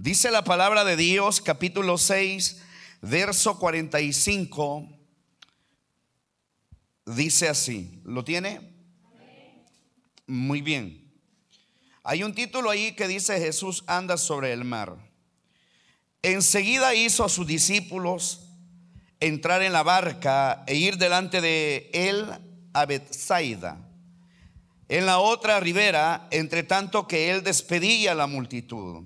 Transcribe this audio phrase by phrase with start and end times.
[0.00, 2.62] Dice la palabra de Dios, capítulo 6,
[3.02, 4.88] verso 45.
[7.04, 8.60] Dice así, ¿lo tiene?
[10.28, 11.12] Muy bien.
[12.04, 14.96] Hay un título ahí que dice Jesús anda sobre el mar.
[16.22, 18.46] Enseguida hizo a sus discípulos
[19.18, 22.24] entrar en la barca e ir delante de él
[22.72, 23.84] a Bethsaida,
[24.88, 29.04] en la otra ribera, entre tanto que él despedía a la multitud.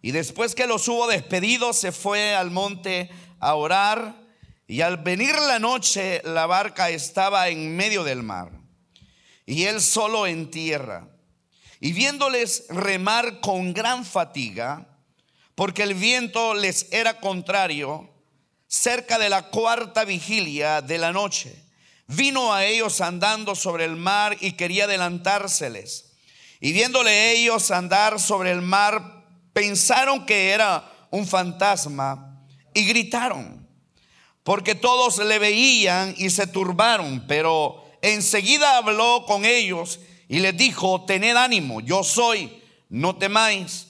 [0.00, 4.14] Y después que los hubo despedido, se fue al monte a orar.
[4.66, 8.52] Y al venir la noche, la barca estaba en medio del mar.
[9.46, 11.08] Y él solo en tierra.
[11.80, 14.86] Y viéndoles remar con gran fatiga,
[15.54, 18.10] porque el viento les era contrario,
[18.66, 21.64] cerca de la cuarta vigilia de la noche,
[22.06, 26.12] vino a ellos andando sobre el mar y quería adelantárseles.
[26.60, 29.17] Y viéndole ellos andar sobre el mar,
[29.58, 33.68] pensaron que era un fantasma y gritaron,
[34.44, 41.04] porque todos le veían y se turbaron, pero enseguida habló con ellos y les dijo,
[41.06, 43.88] tened ánimo, yo soy, no temáis.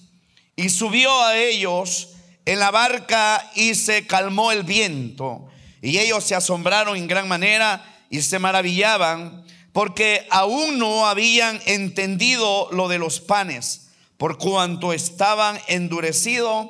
[0.56, 2.14] Y subió a ellos
[2.46, 5.48] en la barca y se calmó el viento.
[5.82, 12.70] Y ellos se asombraron en gran manera y se maravillaban porque aún no habían entendido
[12.72, 13.87] lo de los panes
[14.18, 16.68] por cuanto estaban endurecidos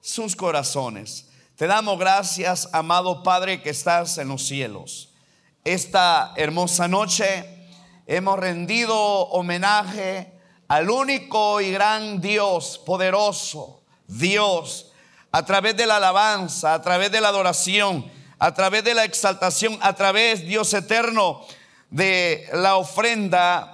[0.00, 1.26] sus corazones.
[1.56, 5.14] Te damos gracias, amado Padre, que estás en los cielos.
[5.64, 7.46] Esta hermosa noche
[8.06, 10.30] hemos rendido homenaje
[10.68, 14.92] al único y gran Dios, poderoso, Dios,
[15.32, 19.78] a través de la alabanza, a través de la adoración, a través de la exaltación,
[19.80, 21.40] a través, Dios eterno,
[21.88, 23.73] de la ofrenda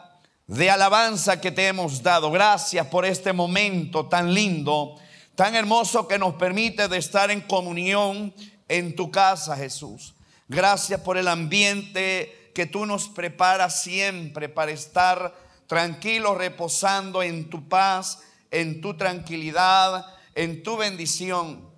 [0.51, 2.29] de alabanza que te hemos dado.
[2.33, 4.97] Gracias por este momento tan lindo,
[5.37, 8.35] tan hermoso que nos permite de estar en comunión
[8.67, 10.13] en tu casa, Jesús.
[10.49, 15.37] Gracias por el ambiente que tú nos preparas siempre para estar
[15.69, 18.19] tranquilos, reposando en tu paz,
[18.51, 21.71] en tu tranquilidad, en tu bendición.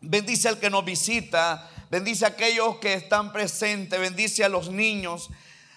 [0.00, 5.28] Bendice al que nos visita, bendice a aquellos que están presentes, bendice a los niños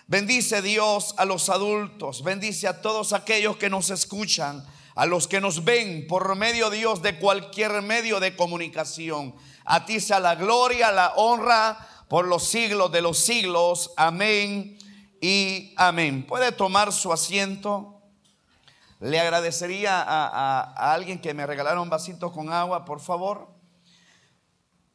[0.10, 4.66] Bendice Dios a los adultos, bendice a todos aquellos que nos escuchan,
[4.96, 9.36] a los que nos ven por medio Dios de cualquier medio de comunicación.
[9.66, 11.78] A ti sea la gloria, la honra
[12.08, 13.92] por los siglos de los siglos.
[13.98, 14.80] Amén
[15.22, 16.26] y amén.
[16.26, 18.02] ¿Puede tomar su asiento?
[19.00, 23.59] Le agradecería a, a alguien que me regalara un vasito con agua, por favor.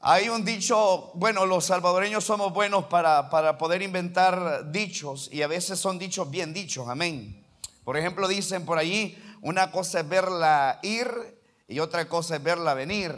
[0.07, 5.79] Hay un dicho, bueno, los salvadoreños somos buenos para, poder inventar dichos y a veces
[5.79, 7.43] son dichos bien dichos, amén.
[7.85, 11.09] Por ejemplo, dicen por allí, una cosa es verla ir
[11.69, 13.17] y otra cosa es verla venir.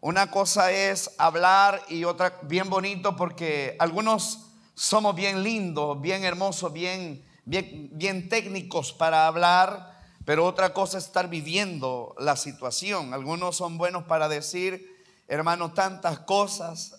[0.00, 6.72] Una cosa es hablar y otra bien bonito porque algunos somos bien lindos, bien hermosos,
[6.72, 13.12] bien, bien, bien técnicos para hablar, pero otra cosa es estar viviendo la situación.
[13.12, 14.89] Algunos son buenos para decir,
[15.30, 16.96] hermano, tantas cosas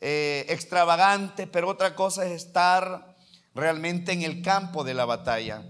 [0.00, 3.14] eh, extravagantes, pero otra cosa es estar
[3.54, 5.62] realmente en el campo de la batalla.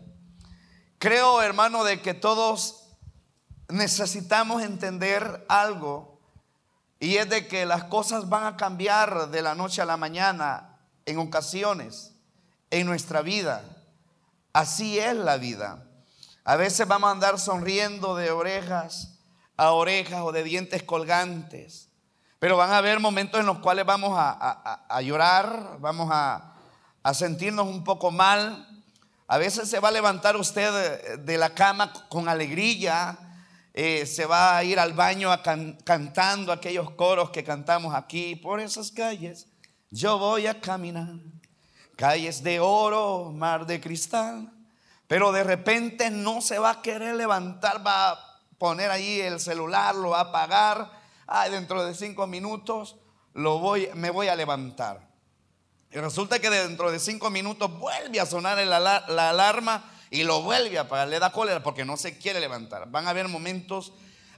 [0.98, 2.84] Creo, hermano, de que todos
[3.68, 6.20] necesitamos entender algo
[7.00, 10.78] y es de que las cosas van a cambiar de la noche a la mañana
[11.04, 12.12] en ocasiones
[12.70, 13.64] en nuestra vida.
[14.52, 15.84] Así es la vida.
[16.44, 19.11] A veces vamos a andar sonriendo de orejas
[19.56, 21.88] a orejas o de dientes colgantes.
[22.38, 26.56] Pero van a haber momentos en los cuales vamos a, llorar, vamos a,
[27.14, 28.66] sentirnos un poco mal.
[29.28, 33.16] A veces se va a levantar usted de la cama con alegría,
[33.74, 35.30] eh, se va a ir al baño
[35.84, 39.46] cantando aquellos coros que cantamos aquí por esas calles.
[39.90, 41.14] Yo voy a caminar,
[41.96, 44.50] calles de oro, mar de cristal.
[45.06, 48.31] Pero de repente no se va a querer levantar, va a
[48.62, 50.88] poner ahí el celular, lo va a apagar.
[51.26, 52.94] Ay, dentro de cinco minutos
[53.34, 55.10] lo voy, me voy a levantar.
[55.90, 58.98] Y resulta que dentro de cinco minutos vuelve a sonar la,
[59.30, 61.08] alarma y lo vuelve a apagar.
[61.08, 62.88] Le da cólera porque no se quiere levantar.
[62.88, 63.94] Van a haber momentos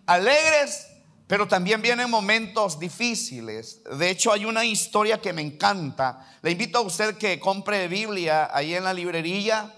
[0.06, 0.86] alegres,
[1.26, 3.82] pero también vienen momentos difíciles.
[3.84, 6.34] De hecho, hay una historia que me encanta.
[6.40, 9.70] Le invito a usted que compre Biblia ahí en la librería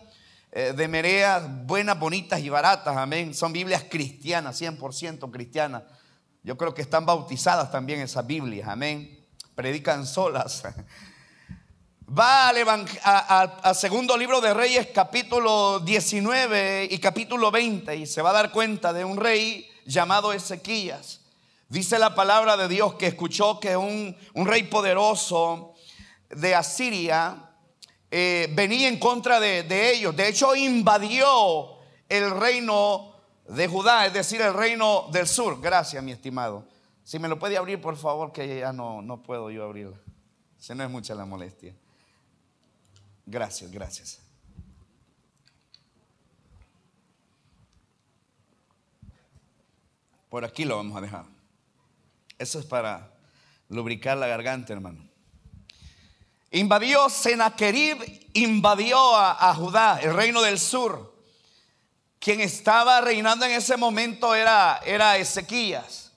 [0.75, 3.35] de Merea, buenas, bonitas y baratas, amén.
[3.35, 5.83] Son Biblias cristianas, 100% cristianas.
[6.43, 9.27] Yo creo que están bautizadas también esas Biblias, amén.
[9.55, 10.63] Predican solas.
[12.09, 18.35] Va al, segundo libro de Reyes, capítulo 19 y capítulo 20, y se va a
[18.35, 21.23] dar cuenta de un rey llamado Ezequías.
[21.69, 25.75] Dice la palabra de Dios que escuchó que un, rey poderoso
[26.31, 27.46] de Asiria
[28.19, 30.17] eh, venía en contra de, de ellos.
[30.17, 31.77] De hecho, invadió
[32.09, 33.13] el reino
[33.47, 35.61] de Judá, es decir, el reino del sur.
[35.61, 36.67] Gracias, mi estimado.
[37.05, 39.99] Si me lo puede abrir, por favor, que ya no, no puedo yo abrirlo.
[40.57, 41.75] Si no es mucha la molestia.
[43.27, 44.19] Gracias, gracias.
[50.31, 51.27] Por aquí lo vamos a dejar.
[52.39, 53.13] Eso es para
[53.69, 55.07] lubricar la garganta, hermano.
[56.51, 61.15] Invadió Senaquerib, invadió a, Judá, el reino del sur.
[62.19, 66.13] Quien estaba reinando en ese momento era, era Ezequías.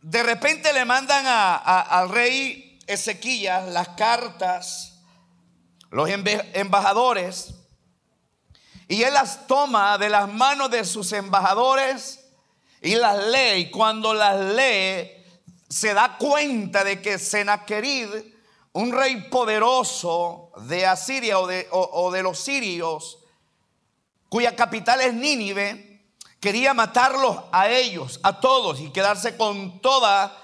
[0.00, 5.00] De repente le mandan al rey Ezequías las cartas,
[5.90, 7.54] los embajadores,
[8.88, 12.20] y él las toma de las manos de sus embajadores
[12.80, 13.62] y las lee.
[13.62, 15.10] Y cuando las lee,
[15.68, 18.08] se da cuenta de que Senaquerid,
[18.76, 21.46] un rey poderoso de Asiria o
[22.10, 23.20] de, los sirios,
[24.28, 26.04] cuya capital es Nínive,
[26.40, 30.36] quería matarlos a ellos, a todos, y quedarse con, toda,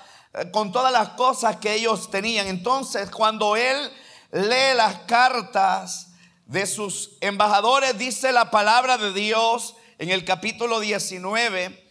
[0.51, 2.47] con todas las cosas que ellos tenían.
[2.47, 3.93] Entonces, cuando él
[4.31, 6.15] lee las cartas
[6.47, 11.87] de sus embajadores, dice la palabra de Dios en el capítulo 19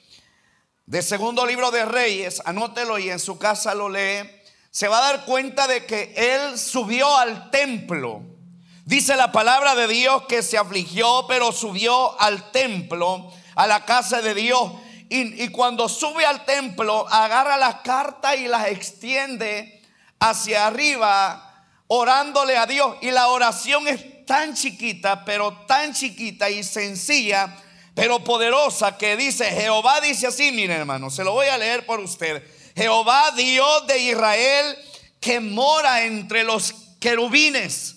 [0.88, 4.41] de segundo libro de Reyes, anótelo y en su casa lo lee,
[4.72, 8.24] se va a dar cuenta de que él subió al templo
[8.92, 14.22] Dice la palabra de Dios que se afligió, pero subió al templo, a la casa
[14.22, 14.70] de Dios.
[15.08, 19.82] Y, cuando sube al templo, agarra las cartas y las extiende
[20.20, 22.98] hacia arriba, orándole a Dios.
[23.02, 27.56] Y la oración es tan chiquita, pero tan chiquita y sencilla,
[27.94, 32.02] pero poderosa, que dice, Jehová dice así, miren hermano, se lo voy a leer por
[32.02, 32.44] usted.
[32.76, 34.78] Jehová Dios de Israel,
[35.20, 37.96] que mora entre los querubines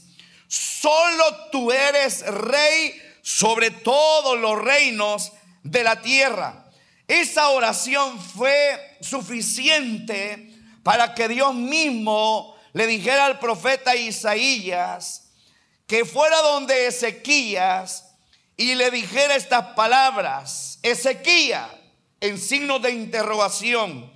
[0.54, 5.32] Solo tú eres rey sobre todos los reinos
[5.64, 6.70] de la tierra.
[7.08, 10.52] Esa oración fue suficiente
[10.84, 15.32] para que Dios mismo le dijera al profeta Isaías
[15.88, 18.14] que fuera donde Ezequías
[18.56, 20.78] y le dijera estas palabras.
[20.84, 21.68] Ezequías,
[22.20, 24.08] en signo de interrogación,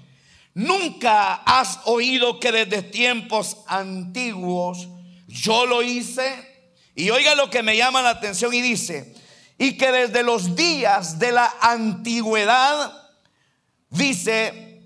[0.58, 4.88] nunca has oído que desde tiempos antiguos
[5.28, 6.46] yo lo hice.
[6.96, 9.14] Y oiga lo que me llama la atención y dice,
[9.56, 12.92] y que desde los días de la antigüedad,
[13.88, 14.82] dice,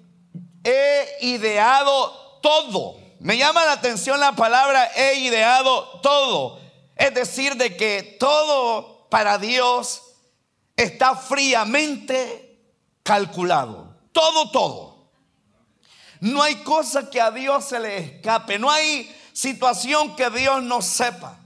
[0.63, 2.99] he ideado todo.
[3.21, 6.61] Me llama la atención la palabra he ideado todo.
[6.97, 10.03] Es decir, de que todo para Dios
[10.77, 12.61] está fríamente
[13.03, 13.97] calculado.
[14.13, 14.92] Todo, todo.
[16.23, 18.57] No hay cosa que a Dios se le escape.
[18.57, 21.37] No hay situación que Dios no sepa.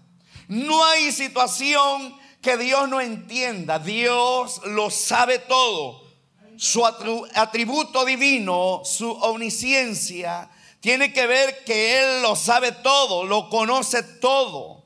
[0.49, 3.79] No hay situación que Dios no entienda.
[3.79, 6.05] Dios lo sabe todo.
[6.59, 10.51] Su atributo divino, su omnisciencia,
[10.81, 14.85] tiene que ver que Él lo sabe todo, lo conoce todo.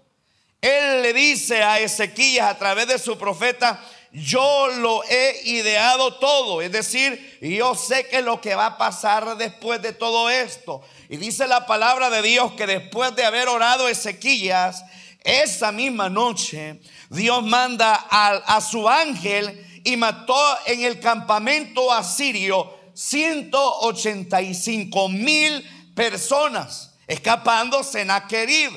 [0.61, 6.63] Él le dice a Ezequías a través de su profeta, yo lo he ideado todo.
[6.63, 10.83] Es decir, yo sé que lo que va a pasar después de todo esto.
[11.09, 14.85] Y dice la palabra de Dios que después de haber orado Ezequías,
[15.23, 20.37] esa misma noche, Dios manda a, su ángel y mató
[20.67, 28.73] en el campamento asirio 185 mil personas, escapando Senaquerib.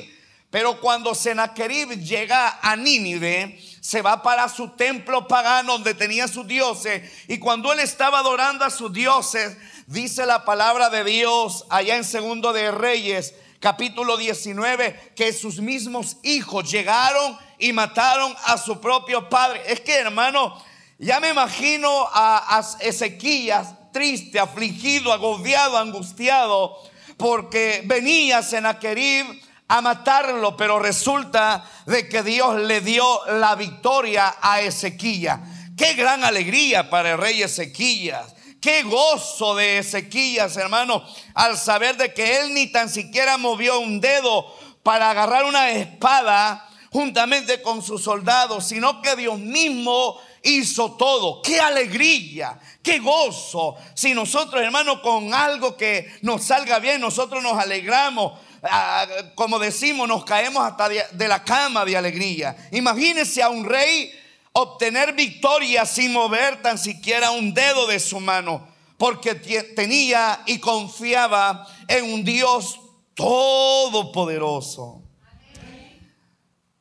[0.50, 6.46] Pero cuando Senaquerib llega a Nínive, se va para su templo pagano donde tenía sus
[6.46, 7.02] dioses.
[7.28, 12.04] Y cuando él estaba adorando a sus dioses, Dice la palabra de Dios allá en
[12.04, 19.28] Segundo de Reyes, capítulo 19, que sus mismos hijos llegaron y mataron a su propio
[19.28, 19.62] padre.
[19.66, 20.58] Es que, hermano,
[20.98, 26.78] ya me imagino a, Ezequías triste, afligido, agobiado, angustiado,
[27.18, 29.26] porque venía Senaquerib
[29.68, 35.40] a matarlo, pero resulta de que Dios le dio la victoria a Ezequías.
[35.76, 38.34] Qué gran alegría para el rey Ezequías.
[38.60, 41.04] Qué gozo de Ezequías, hermano,
[41.34, 44.46] al saber de que él ni tan siquiera movió un dedo
[44.82, 51.42] para agarrar una espada juntamente con sus soldados, sino que Dios mismo hizo todo.
[51.42, 53.74] Qué alegría, qué gozo.
[53.94, 58.38] Si nosotros, hermano, con algo que nos salga bien, nosotros nos alegramos.
[58.70, 62.56] Ah, como decimos, nos caemos hasta de, la cama de alegría.
[62.72, 64.10] Imagínese a un rey
[64.52, 68.66] obtener victoria sin mover tan siquiera un dedo de su mano,
[68.96, 72.80] porque tenía y confiaba en un Dios
[73.14, 75.02] todopoderoso.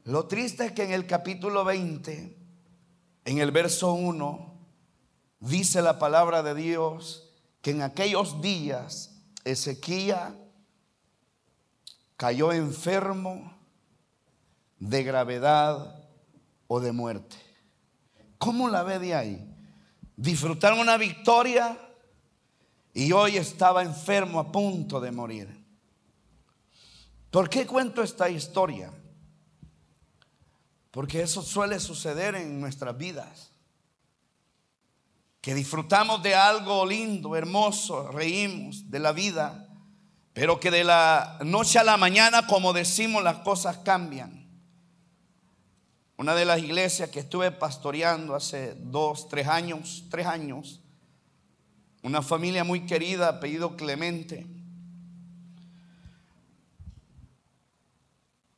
[0.06, 2.38] Lo triste es que en el capítulo 20,
[3.25, 4.54] en el verso 1,
[5.40, 7.30] dice la palabra de Dios
[7.62, 9.12] que en aquellos días
[9.44, 10.44] Ezequiel
[12.17, 13.58] cayó enfermo
[14.79, 16.03] de gravedad
[16.67, 17.38] o de muerte.
[18.38, 19.55] ¿Cómo la ve de ahí?
[20.15, 21.77] Disfrutaron una victoria
[22.93, 25.63] y hoy estaba enfermo a punto de morir.
[27.32, 28.93] ¿Por qué cuento esta historia?
[30.91, 33.51] Porque eso suele suceder en nuestras vidas.
[35.41, 39.73] Que disfrutamos de algo lindo, hermoso, reímos de la vida,
[40.34, 44.48] pero que de la noche a la mañana, como decimos, las cosas cambian.
[46.18, 50.82] Una de las iglesias que estuve pastoreando hace dos, tres años, tres años,
[52.02, 54.48] una familia muy querida, apellido Clemente,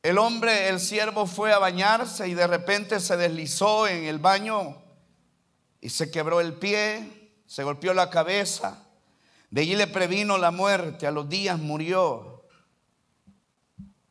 [0.06, 4.80] El hombre, el siervo, fue a bañarse y de repente se deslizó en el baño
[5.80, 8.85] y se quebró el pie, se golpeó la cabeza.
[9.50, 12.44] De allí le previno la muerte, a los días murió.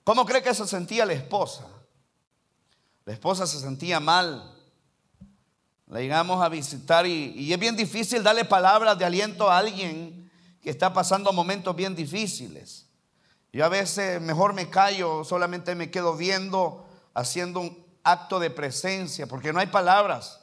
[0.04, 1.68] ¿Cómo cree que se sentía la esposa?
[3.06, 4.56] La esposa se sentía mal.
[5.88, 10.32] La llegamos a visitar y, y es bien difícil darle palabras de aliento a alguien
[10.62, 12.88] que está pasando momentos bien difíciles.
[13.54, 19.27] Yo a veces mejor me callo, solamente me quedo viendo, haciendo un acto de presencia,
[19.27, 20.42] porque no hay palabras.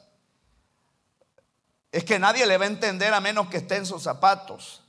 [1.91, 4.82] Es que nadie le va a entender a menos que esté en sus zapatos.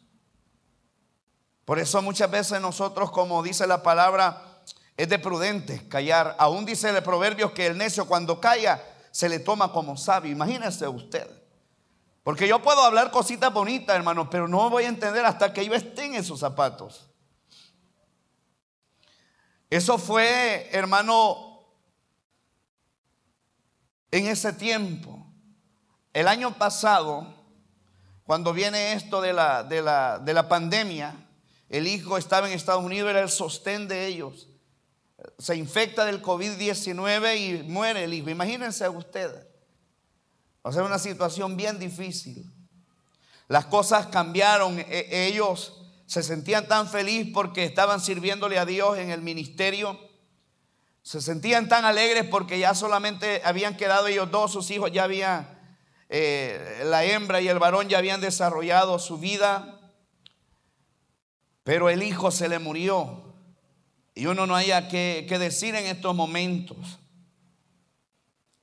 [1.64, 4.60] Por eso muchas veces nosotros, como dice la palabra,
[4.96, 6.36] es de prudente callar.
[6.38, 10.30] Aún dice el proverbio que el necio cuando calla se le toma como sabio.
[10.32, 11.28] Imagínese usted.
[12.22, 15.74] Porque yo puedo hablar cositas bonitas, hermano, pero no voy a entender hasta que yo
[15.74, 17.10] esté en sus zapatos.
[19.68, 21.60] Eso fue, hermano,
[24.10, 25.26] en ese tiempo.
[26.12, 27.34] El año pasado,
[28.24, 31.23] cuando viene esto de la, de la, de la pandemia,
[31.68, 34.48] el hijo estaba en Estados Unidos, era el sostén de ellos.
[35.38, 38.30] Se infecta del COVID-19 y muere el hijo.
[38.30, 39.46] Imagínense a ustedes.
[40.62, 42.50] O sea, una situación bien difícil.
[43.48, 44.78] Las cosas cambiaron.
[44.78, 49.98] E, ellos se sentían tan felices porque estaban sirviéndole a Dios en el ministerio.
[51.02, 55.46] Se sentían tan alegres porque ya solamente habían quedado ellos dos, sus hijos ya habían,
[56.08, 59.73] eh, la hembra y el varón ya habían desarrollado su vida.
[61.64, 63.34] Pero el hijo se le murió.
[64.14, 67.00] Y uno no haya que, decir en estos momentos.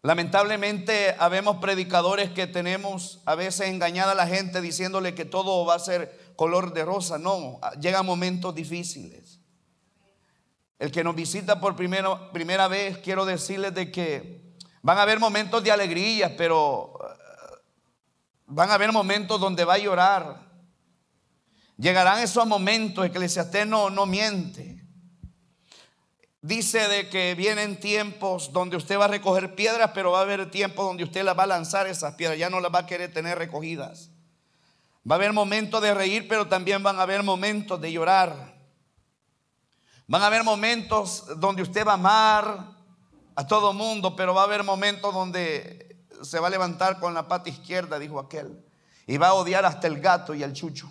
[0.03, 5.75] Lamentablemente, habemos predicadores que tenemos a veces engañada a la gente diciéndole que todo va
[5.75, 9.39] a ser color de rosa, no, llegan momentos difíciles.
[10.79, 15.19] El que nos visita por primera, primera vez, quiero decirles de que van a haber
[15.19, 17.57] momentos de alegría, pero eh,
[18.47, 20.50] van a haber momentos donde va a llorar.
[21.81, 24.85] Llegarán esos momentos, Eclesiastés no, no miente.
[26.39, 30.51] Dice de que vienen tiempos donde usted va a recoger piedras, pero va a haber
[30.51, 33.11] tiempos donde usted las va a lanzar esas piedras, ya no las va a querer
[33.11, 34.11] tener recogidas.
[35.09, 38.53] Va a haber momentos de reír, pero también van a haber momentos de llorar.
[40.05, 42.75] Van a haber momentos donde usted va a amar
[43.35, 47.27] a todo mundo, pero va a haber momentos donde se va a levantar con la
[47.27, 48.63] pata izquierda, dijo aquel,
[49.07, 50.87] y va a odiar hasta el gato y el chucho.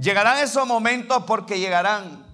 [0.00, 2.26] Llegarán esos momentos porque llegarán.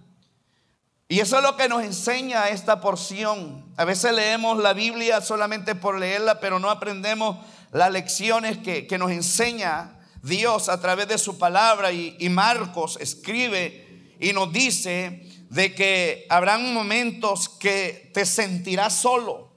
[1.08, 3.72] Y eso es lo que nos enseña esta porción.
[3.76, 7.38] A veces leemos la Biblia solamente por leerla, pero no aprendemos
[7.72, 9.94] las lecciones que, que nos enseña
[10.24, 16.72] Dios a través de su palabra y, Marcos escribe y nos dice de que habrán
[16.72, 19.52] momentos que te sentirás solo.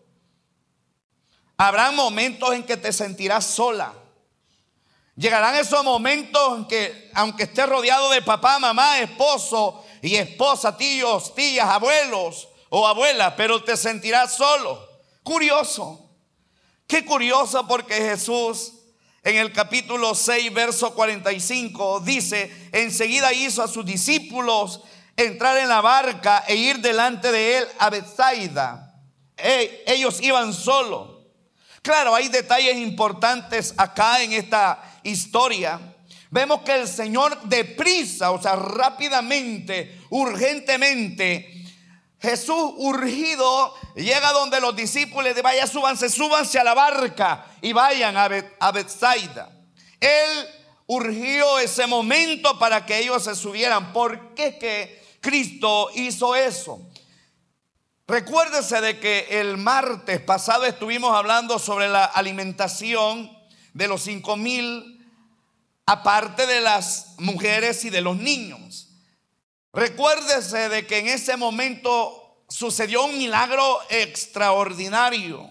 [1.55, 3.93] Habrán momentos en que te sentirás sola.
[5.17, 11.33] Llegarán esos momentos en que, aunque estés rodeado de papá, mamá, esposo y esposa, tíos,
[11.33, 14.88] tías, abuelos o abuelas, pero te sentirás solo.
[15.24, 16.12] Curioso.
[16.86, 18.74] Qué curioso porque Jesús
[19.24, 24.81] en el capítulo 6, verso 45, dice, enseguida hizo a sus discípulos
[25.17, 28.93] entrar en la barca e ir delante de él a Bethsaida.
[29.36, 31.17] ellos iban solo.
[31.81, 35.95] Claro, hay detalles importantes acá en esta historia.
[36.29, 41.53] Vemos que el Señor deprisa, o sea, rápidamente, urgentemente,
[42.19, 48.17] Jesús urgido llega donde los discípulos de vaya, súbanse, súbanse a la barca y vayan
[48.17, 48.27] a,
[48.59, 49.51] a Bethsaida.
[49.99, 50.47] Él
[50.87, 53.93] urgió ese momento para que ellos se subieran.
[53.93, 56.81] ¿Por qué que Cristo hizo eso?
[58.07, 63.31] Recuérdese de que el martes pasado estuvimos hablando sobre la alimentación
[63.73, 64.96] de los cinco mil,
[65.88, 68.89] aparte de las mujeres y de los niños.
[69.74, 75.50] Recuérdese de que en ese momento sucedió un milagro extraordinario,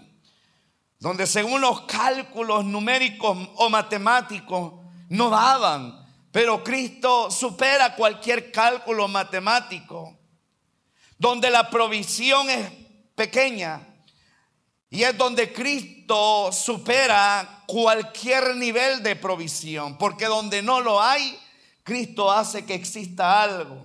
[1.00, 4.74] donde según los cálculos numéricos o matemáticos
[5.08, 10.16] no daban, pero Cristo supera cualquier cálculo matemático
[11.18, 12.70] donde la provisión es
[13.14, 13.80] pequeña
[14.96, 21.38] y es donde Cristo supera cualquier nivel de provisión, porque donde no lo hay,
[21.82, 23.84] Cristo hace que exista algo.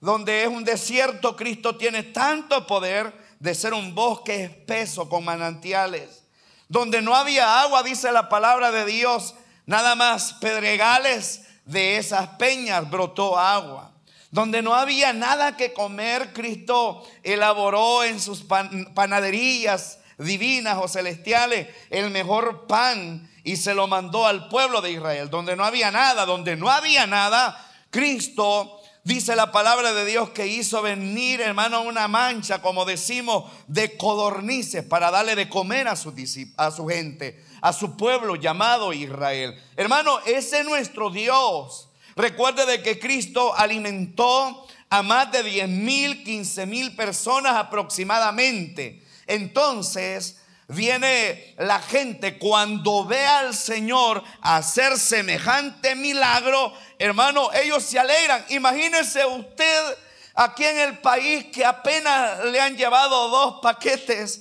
[0.00, 6.24] Donde es un desierto, Cristo tiene tanto poder de ser un bosque espeso con manantiales.
[6.66, 12.90] Donde no había agua, dice la palabra de Dios, nada más pedregales de esas peñas
[12.90, 13.92] brotó agua.
[14.32, 22.10] Donde no había nada que comer, Cristo elaboró en sus panaderías divinas o celestiales el
[22.10, 25.30] mejor pan y se lo mandó al pueblo de Israel.
[25.30, 27.58] Donde no había nada, donde no había nada,
[27.90, 33.96] Cristo dice la palabra de Dios que hizo venir, hermano, una mancha, como decimos, de
[33.96, 36.14] codornices para darle de comer a su,
[36.56, 39.60] a su gente, a su pueblo llamado Israel.
[39.76, 41.88] Hermano, ese es nuestro Dios.
[42.14, 49.01] Recuerde de que Cristo alimentó a más de 10 mil, 15 mil personas aproximadamente.
[49.26, 50.36] Entonces
[50.68, 58.44] viene la gente cuando ve al Señor hacer semejante milagro, hermano, ellos se alegran.
[58.48, 59.96] Imagínese usted
[60.34, 64.40] aquí en el país que apenas le han llevado dos paquetes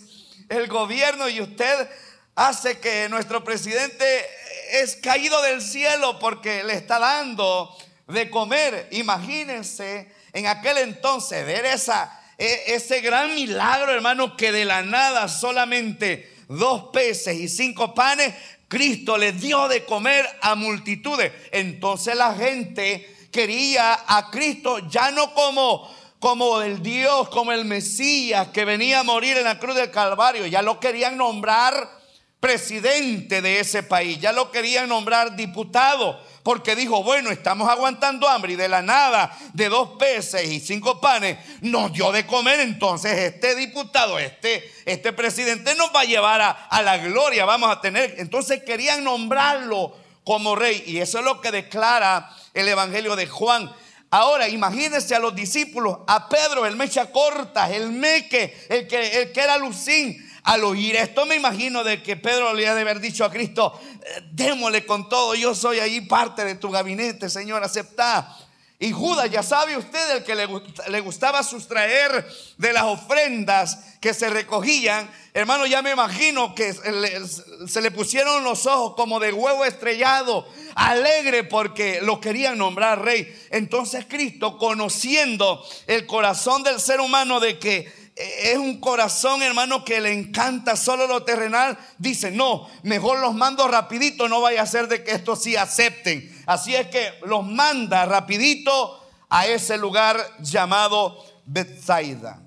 [0.50, 1.90] el gobierno y usted
[2.36, 4.26] hace que nuestro presidente
[4.72, 7.76] es caído del cielo porque le está dando
[8.08, 8.88] de comer.
[8.92, 16.34] Imagínense en aquel entonces ver esa, ese gran milagro, hermano, que de la nada solamente
[16.48, 18.34] dos peces y cinco panes,
[18.68, 21.32] Cristo le dio de comer a multitudes.
[21.52, 28.50] Entonces la gente quería a Cristo ya no como como el Dios, como el Mesías
[28.50, 32.01] que venía a morir en la cruz del Calvario, ya lo querían nombrar
[32.42, 34.20] presidente de ese país.
[34.20, 39.38] Ya lo querían nombrar diputado porque dijo, bueno, estamos aguantando hambre y de la nada,
[39.54, 42.60] de dos peces y cinco panes, nos dio de comer.
[42.60, 47.80] Entonces este diputado, este, este presidente nos va a llevar a, la gloria, vamos a
[47.80, 48.16] tener.
[48.18, 53.72] Entonces querían nombrarlo como rey y eso es lo que declara el Evangelio de Juan.
[54.10, 59.32] Ahora imagínense a los discípulos, a Pedro, el mecha corta, el meque, el que, el
[59.32, 63.00] que era Lucín, al oír esto me imagino de que Pedro le ha de haber
[63.00, 67.64] dicho a Cristo, eh, démosle con todo, yo soy ahí parte de tu gabinete, Señor,
[67.64, 68.38] acepta.
[68.80, 72.28] Y Judas, ya sabe usted, el que le, gustaba sustraer
[72.58, 78.66] de las ofrendas que se recogían, hermano, ya me imagino que se le pusieron los
[78.66, 83.32] ojos como de huevo estrellado, alegre porque lo querían nombrar rey.
[83.52, 90.02] Entonces Cristo, conociendo el corazón del ser humano de que es un corazón, hermano, que
[90.02, 94.88] le encanta solo lo terrenal, dice, no, mejor los mando rapidito, no vaya a ser
[94.88, 96.44] de que estos sí acepten.
[96.46, 102.42] Así es que los manda rapidito a ese lugar llamado Bethsaida.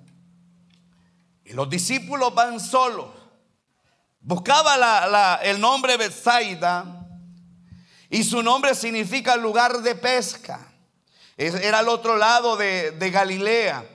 [1.45, 3.07] Y los discípulos van solos.
[4.21, 7.07] Buscaba el nombre Bethsaida
[8.09, 10.73] y su nombre significa lugar de pesca.
[11.37, 13.94] Era al otro lado de, de Galilea.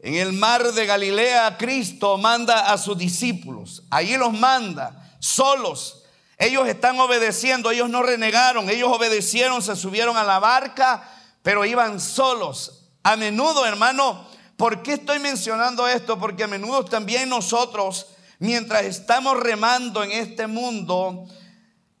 [0.00, 3.82] En el mar de Galilea, Cristo manda a sus discípulos.
[3.90, 6.04] Allí los manda, solos.
[6.38, 11.02] Ellos están obedeciendo, ellos no renegaron, ellos obedecieron, se subieron a la barca,
[11.42, 12.90] pero iban solos.
[13.02, 14.24] A menudo, hermano,
[14.56, 16.16] ¿por qué estoy mencionando esto?
[16.18, 18.06] Porque a menudo también nosotros,
[18.38, 21.26] mientras estamos remando en este mundo,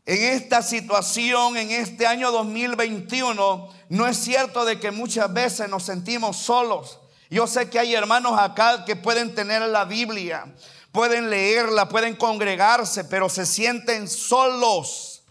[0.06, 5.82] en esta situación, en este año 2021, no es cierto de que muchas veces nos
[5.82, 7.00] sentimos solos.
[7.30, 10.46] Yo sé que hay hermanos acá que pueden tener la Biblia,
[10.92, 15.22] pueden leerla, pueden congregarse, pero se sienten solos,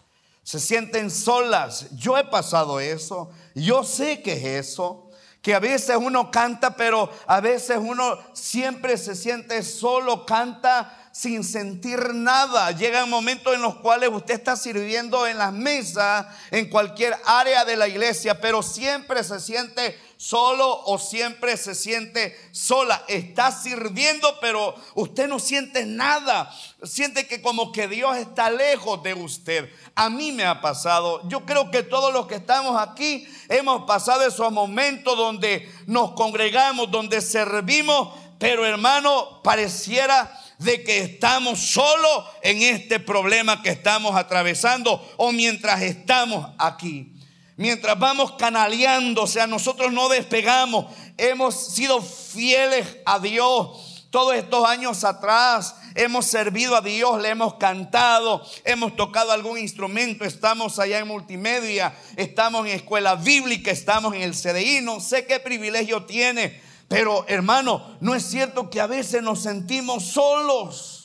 [0.44, 1.86] se sienten solas.
[1.96, 5.10] Yo he pasado eso, yo sé que es eso,
[5.42, 11.42] que a veces uno canta, pero a veces uno siempre se siente solo, canta sin
[11.42, 12.70] sentir nada.
[12.70, 17.76] Llegan momentos en los cuales usted está sirviendo en las mesas, en cualquier área de
[17.76, 23.04] la iglesia, pero siempre se siente solo o siempre se siente sola.
[23.08, 26.52] Está sirviendo, pero usted no siente nada.
[26.82, 29.72] Siente que como que Dios está lejos de usted.
[29.94, 31.26] A mí me ha pasado.
[31.28, 36.90] Yo creo que todos los que estamos aquí hemos pasado esos momentos donde nos congregamos,
[36.90, 38.08] donde servimos,
[38.40, 45.80] pero hermano, pareciera de que estamos solo en este problema que estamos atravesando o mientras
[45.82, 47.17] estamos aquí
[47.58, 50.86] mientras vamos canaleando, o sea, nosotros no despegamos,
[51.18, 55.74] hemos sido fieles a Dios todos estos años atrás.
[55.94, 61.92] Hemos servido a Dios, le hemos cantado, hemos tocado algún instrumento, estamos allá en multimedia,
[62.16, 67.96] estamos en escuela bíblica, estamos en el CDI, no sé qué privilegio tiene, pero hermano,
[68.00, 70.97] no es cierto que a veces nos sentimos solos.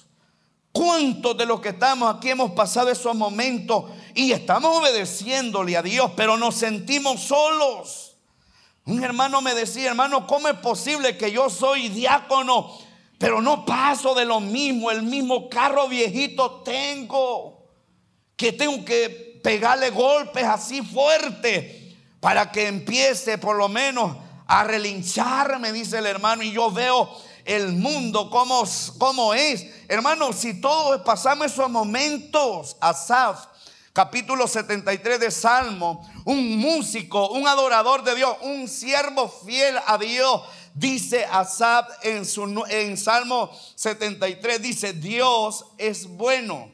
[0.73, 6.11] ¿Cuántos de los que estamos aquí hemos pasado esos momentos y estamos obedeciéndole a Dios,
[6.15, 8.17] pero nos sentimos solos?
[8.85, 12.75] Un hermano me decía, hermano, ¿cómo es posible que yo soy diácono,
[13.19, 17.67] pero no paso de lo mismo, el mismo carro viejito tengo,
[18.35, 25.71] que tengo que pegarle golpes así fuertes para que empiece por lo menos a relincharme,
[25.71, 29.65] dice el hermano, y yo veo el mundo, cómo, es.
[29.87, 33.45] Hermanos, si todos pasamos esos momentos, Asaf,
[33.91, 40.41] capítulo 73 de Salmo, un músico, un adorador de Dios, un siervo fiel a Dios,
[40.73, 46.71] dice Asaf en, su, en Salmo 73, dice, Dios es bueno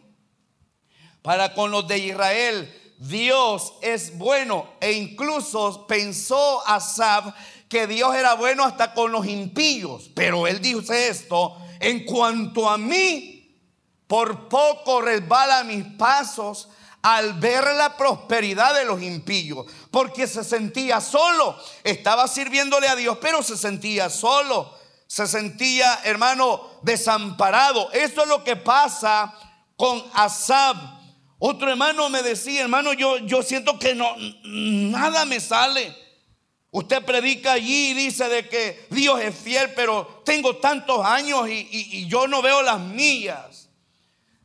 [1.22, 2.76] para con los de Israel.
[3.00, 4.68] Dios es bueno.
[4.82, 7.34] E incluso pensó Asaf
[7.70, 10.10] que Dios era bueno hasta con los impíos.
[10.16, 13.40] Pero él dice esto, en cuanto a mí,
[14.08, 16.68] por poco resbala mis pasos
[17.02, 23.20] al ver la prosperidad de los impíos, porque se sentía solo, estaba sirviéndole a Dios,
[23.22, 24.76] pero se sentía solo,
[25.08, 27.92] se sentía, hermano, desamparado.
[27.94, 29.34] Eso es lo que pasa
[29.78, 30.76] con Asab.
[31.38, 36.09] Otro hermano me decía, hermano, yo, yo siento que no, nada me sale.
[36.72, 42.06] Usted predica allí y dice de que Dios es fiel, pero tengo tantos años y,
[42.08, 43.70] yo no veo las millas.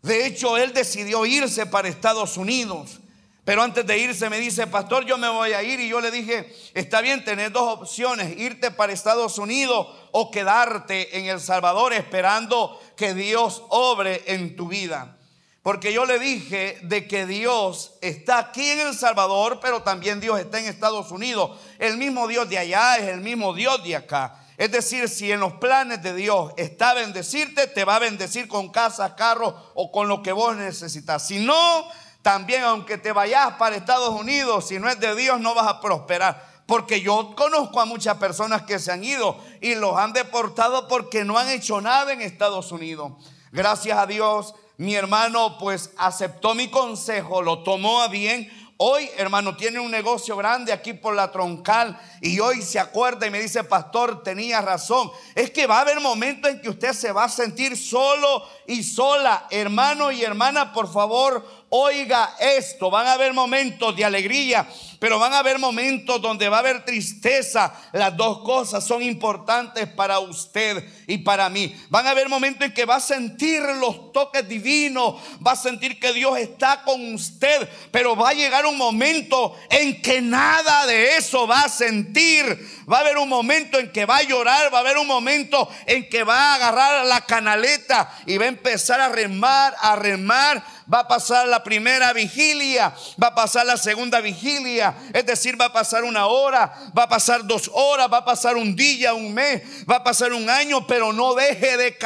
[0.01, 3.01] De hecho, él decidió irse para Estados Unidos.
[3.45, 5.79] Pero antes de irse me dice, pastor, yo me voy a ir.
[5.81, 11.19] Y yo le dije, está bien, tener dos opciones, irte para Estados Unidos o quedarte
[11.19, 15.19] en El Salvador esperando que Dios obre en tu vida.
[15.65, 20.39] Porque yo le dije de que Dios está aquí en El Salvador, pero también Dios
[20.39, 21.59] está en Estados Unidos.
[21.79, 24.45] El mismo Dios de allá es el mismo Dios de acá.
[24.59, 28.69] Es decir, si en los planes de Dios está bendecirte, te va a bendecir con
[28.69, 31.27] casa, carro o con lo que vos necesitas.
[31.27, 31.89] Si no,
[32.21, 35.81] también aunque te vayas para Estados Unidos, si no es de Dios, no vas a
[35.81, 36.47] prosperar.
[36.67, 41.25] Porque yo conozco a muchas personas que se han ido y los han deportado porque
[41.25, 43.13] no han hecho nada en Estados Unidos.
[43.51, 48.51] Gracias a Dios mi hermano pues aceptó mi consejo, lo tomó a bien.
[48.77, 53.31] Hoy, hermano, tiene un negocio grande aquí por la troncal y hoy se acuerda y
[53.31, 55.13] me dice, pastor, tenía razón.
[55.37, 58.83] Es que va a haber momentos en que usted se va a sentir solo y
[58.83, 59.47] sola.
[59.51, 62.89] Hermano y hermana, por favor, oiga esto.
[62.89, 64.65] Van a haber momentos de alegría,
[65.01, 67.75] pero van a haber momentos donde va a haber tristeza.
[67.93, 71.75] Las dos cosas son importantes para usted y para mí.
[71.91, 75.99] Van a haber momentos en que va a sentir los toques divinos, va a sentir
[75.99, 81.17] que Dios está con usted, pero va a llegar un momento en que nada de
[81.17, 82.45] eso va a sentir.
[82.91, 85.69] Va a haber un momento en que va a llorar, va a haber un momento
[85.87, 90.63] en que va a agarrar la canaleta y va a empezar a remar, a remar
[90.93, 95.67] va a pasar la primera vigilia, va a pasar la segunda vigilia, es decir, va
[95.67, 99.33] a pasar una hora, va a pasar dos horas, va a pasar un día, un
[99.33, 101.97] mes, va a pasar un año, pero no deje de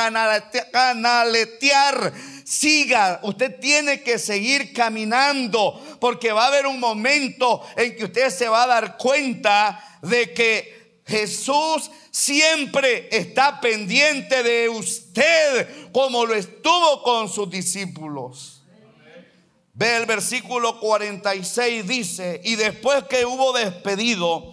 [0.72, 2.12] canaletear.
[2.44, 8.30] Siga, usted tiene que seguir caminando porque va a haber un momento en que usted
[8.30, 16.34] se va a dar cuenta de que Jesús siempre está pendiente de usted como lo
[16.34, 18.57] estuvo con sus discípulos.
[19.78, 24.52] Ve el versículo 46, dice, y después que hubo despedido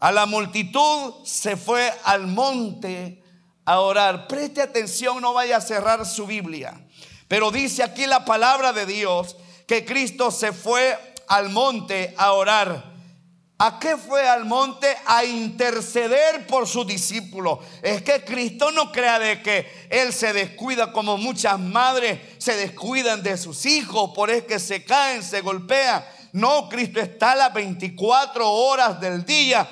[0.00, 3.22] a la multitud, se fue al monte
[3.64, 4.26] a orar.
[4.26, 6.84] Preste atención, no vaya a cerrar su Biblia.
[7.28, 9.36] Pero dice aquí la palabra de Dios
[9.68, 12.89] que Cristo se fue al monte a orar.
[13.62, 14.96] ¿A qué fue al monte?
[15.04, 17.60] A interceder por su discípulo.
[17.82, 23.22] Es que Cristo no crea de que Él se descuida como muchas madres se descuidan
[23.22, 26.02] de sus hijos, por es que se caen, se golpean.
[26.32, 29.68] No, Cristo está a las 24 horas del día,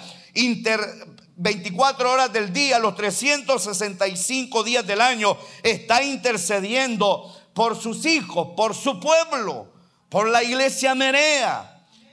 [1.37, 8.75] 24 horas del día, los 365 días del año, está intercediendo por sus hijos, por
[8.75, 9.73] su pueblo,
[10.11, 11.68] por la iglesia merea.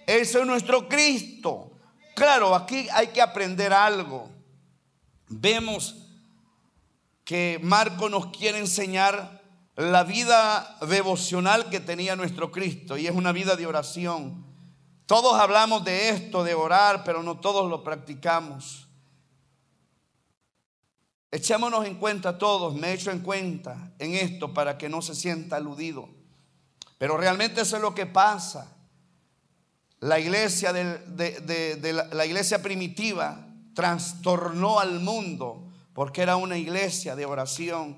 [0.06, 1.72] Eso es nuestro Cristo.
[2.16, 4.30] Claro, aquí hay que aprender algo.
[5.28, 5.96] Vemos
[7.24, 9.42] que Marco nos quiere enseñar
[9.76, 14.46] la vida devocional que tenía nuestro Cristo y es una vida de oración.
[15.06, 18.88] Todos hablamos de esto, de orar, pero no todos lo practicamos.
[21.32, 25.58] Echémonos en cuenta todos, me echo en cuenta en esto para que no se sienta
[25.58, 26.08] aludido.
[26.98, 28.75] Pero realmente eso es lo que pasa.
[30.06, 37.98] La iglesia, de, la, iglesia primitiva trastornó al mundo porque era una iglesia de oración.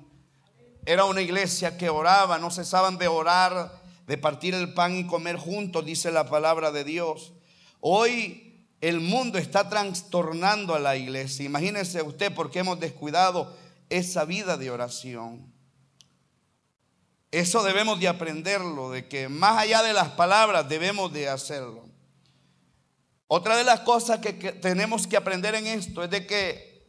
[0.85, 5.35] Era una iglesia que oraba, no cesaban de orar, de partir el pan y comer
[5.35, 7.33] juntos, dice la palabra de Dios.
[7.81, 11.45] Hoy el mundo está trastornando a la iglesia.
[11.45, 13.53] Imagínese usted porque hemos descuidado
[13.89, 15.53] esa vida de oración.
[17.31, 21.86] Eso debemos de aprenderlo, de que más allá de las palabras debemos de hacerlo.
[23.27, 26.87] Otra de las cosas que, tenemos que aprender en esto es de que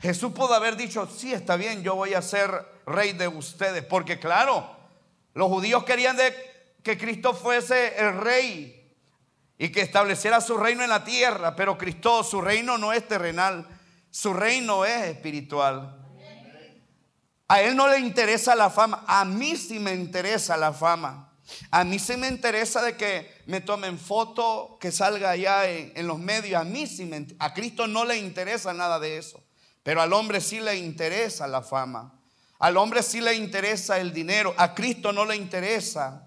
[0.00, 2.50] Jesús pudo haber dicho, sí, está bien, yo voy a ser
[2.86, 3.84] rey de ustedes.
[3.84, 4.68] Porque claro,
[5.32, 6.16] los judíos querían
[6.82, 8.84] que Cristo fuese el rey
[9.56, 11.54] y que estableciera su reino en la tierra.
[11.54, 13.66] Pero Cristo, su reino no es terrenal,
[14.10, 16.00] su reino es espiritual.
[17.46, 21.33] A él no le interesa la fama, a mí sí me interesa la fama.
[21.70, 26.18] A mí sí me interesa de que me tomen foto, que salga allá en, los
[26.18, 26.60] medios.
[26.60, 29.42] A mí sí me, a Cristo no le interesa nada de eso.
[29.82, 32.18] Pero al hombre sí le interesa la fama.
[32.58, 34.54] Al hombre sí le interesa el dinero.
[34.56, 36.26] A Cristo no le interesa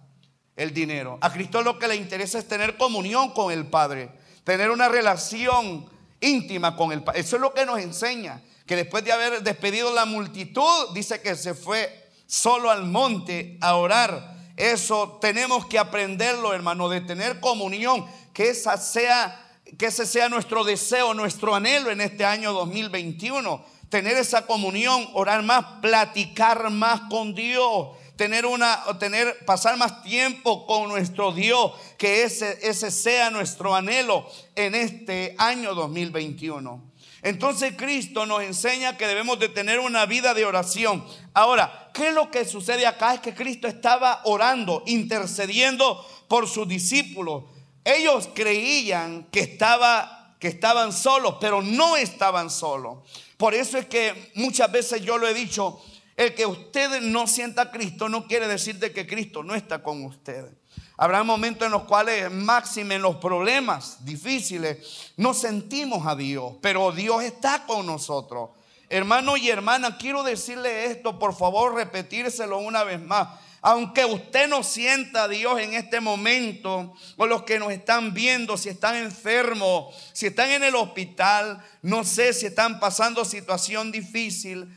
[0.55, 1.17] el dinero.
[1.21, 4.11] A Cristo lo que le interesa es tener comunión con el Padre.
[4.43, 7.21] Tener una relación íntima con el Padre.
[7.21, 8.43] Eso es lo que nos enseña.
[8.67, 13.75] Que después de haber despedido la multitud, dice que se fue solo al monte a
[13.75, 19.43] orar eso tenemos que aprenderlo, hermano, de tener comunión, que esa sea
[19.77, 25.43] que ese sea nuestro deseo, nuestro anhelo en este año 2021, tener esa comunión, orar
[25.43, 32.23] más, platicar más con Dios, tener una tener pasar más tiempo con nuestro Dios, que
[32.23, 36.96] ese ese sea nuestro anhelo en este año 2021.
[37.21, 41.05] Entonces Cristo nos enseña que debemos de tener una vida de oración.
[41.33, 43.15] Ahora, ¿qué es lo que sucede acá?
[43.15, 47.45] Es que Cristo estaba orando, intercediendo por sus discípulos.
[47.83, 52.99] Ellos creían que, estaba, que estaban solos, pero no estaban solos.
[53.37, 55.81] Por eso es que muchas veces yo lo he dicho,
[56.15, 59.83] el que usted no sienta a Cristo no quiere decir de que Cristo no está
[59.83, 60.51] con ustedes.
[60.99, 66.91] Habrá momentos en los cuales, máxime en los problemas difíciles, no sentimos a Dios, pero
[66.91, 68.49] Dios está con nosotros.
[68.89, 73.27] Hermano y hermana, quiero decirle esto, por favor, repetírselo una vez más.
[73.61, 78.57] Aunque usted no sienta a Dios en este momento, o los que nos están viendo,
[78.57, 84.67] si están enfermos, si están en el hospital, no sé si están pasando situación difícil,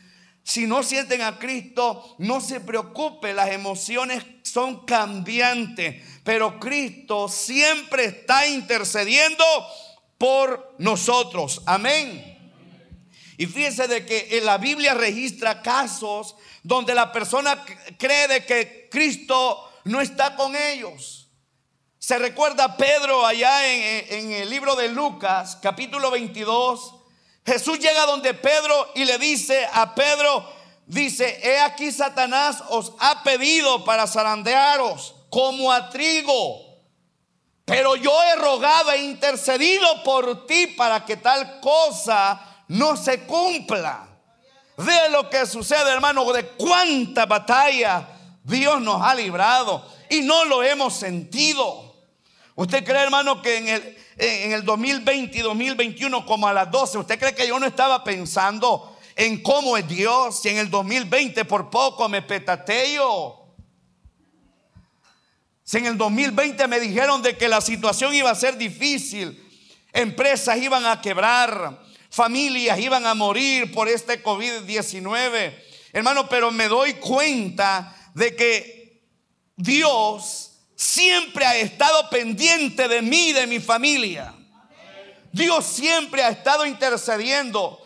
[0.43, 8.07] si no sienten a Cristo, no se preocupe, las emociones son cambiantes, pero Cristo siempre
[8.07, 9.45] está intercediendo
[10.19, 11.63] por nosotros.
[11.67, 12.39] Amén.
[13.37, 17.65] Y fíjense de que en la Biblia registra casos donde la persona
[17.97, 21.29] cree que Cristo no está con ellos.
[21.99, 27.00] Se recuerda Pedro allá en, en, el libro de Lucas, capítulo 22.
[27.45, 30.47] Jesús llega donde Pedro y le dice a Pedro,
[30.87, 36.71] dice, he aquí Satanás os ha pedido para zarandearos como a trigo.
[37.65, 44.09] Pero yo he rogado e intercedido por ti para que tal cosa no se cumpla.
[44.77, 48.09] De lo que sucede, hermano, de cuánta batalla
[48.43, 51.95] Dios nos ha librado y no lo hemos sentido.
[52.57, 56.99] ¿Usted cree, hermano, que en el, en el 2020 y 2021, como a las 12,
[56.99, 60.41] usted cree que yo no estaba pensando en cómo es Dios?
[60.43, 63.55] Si en el 2020 por poco me petateo.
[65.65, 69.43] Si en el 2020 me dijeron de que la situación iba a ser difícil,
[69.93, 71.81] empresas iban a quebrar,
[72.11, 75.55] familias iban a morir por este COVID-19.
[75.93, 79.03] Hermano, pero me doy cuenta de que
[79.57, 80.50] Dios
[80.81, 84.33] siempre ha estado pendiente de mí, de mi familia.
[85.31, 87.85] Dios siempre ha estado intercediendo.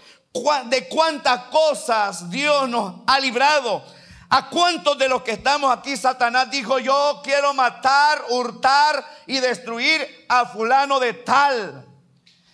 [0.67, 3.85] De cuántas cosas Dios nos ha librado.
[4.31, 10.27] ¿A cuántos de los que estamos aquí Satanás dijo, yo quiero matar, hurtar y destruir
[10.29, 11.85] a fulano de tal?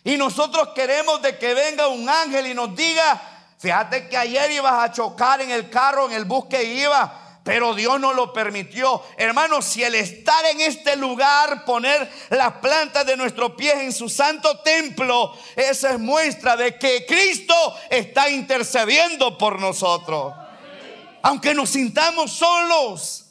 [0.04, 3.20] Y nosotros queremos de que venga un ángel y nos diga,
[3.58, 7.74] fíjate que ayer ibas a chocar en el carro, en el bus que iba, pero
[7.74, 9.02] Dios no lo permitió.
[9.16, 14.08] Hermanos, si el estar en este lugar, poner las plantas de nuestros pies en su
[14.08, 17.54] santo templo, esa es muestra de que Cristo
[17.88, 20.34] está intercediendo por nosotros.
[21.22, 23.26] Aunque nos sintamos solos,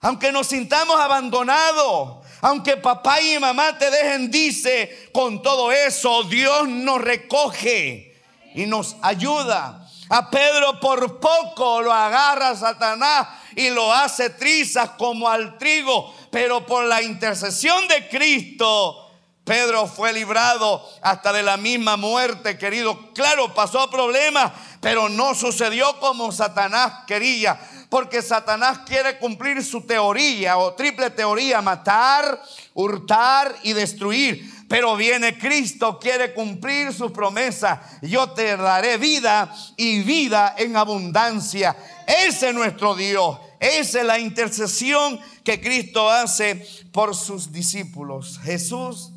[0.00, 6.68] aunque nos sintamos abandonados, aunque papá y mamá te dejen, dice, con todo eso Dios
[6.68, 8.20] nos recoge
[8.54, 9.81] y nos ayuda.
[10.14, 16.66] A Pedro por poco lo agarra Satanás y lo hace trizas como al trigo, pero
[16.66, 19.10] por la intercesión de Cristo,
[19.42, 23.14] Pedro fue librado hasta de la misma muerte, querido.
[23.14, 30.58] Claro, pasó problemas, pero no sucedió como Satanás quería, porque Satanás quiere cumplir su teoría
[30.58, 32.38] o triple teoría, matar,
[32.74, 34.61] hurtar y destruir.
[34.72, 37.82] Pero viene Cristo, quiere cumplir su promesa.
[38.00, 41.76] Yo te daré vida y vida en abundancia.
[42.06, 43.38] Ese es nuestro Dios.
[43.60, 48.40] Esa es la intercesión que Cristo hace por sus discípulos.
[48.42, 49.12] Jesús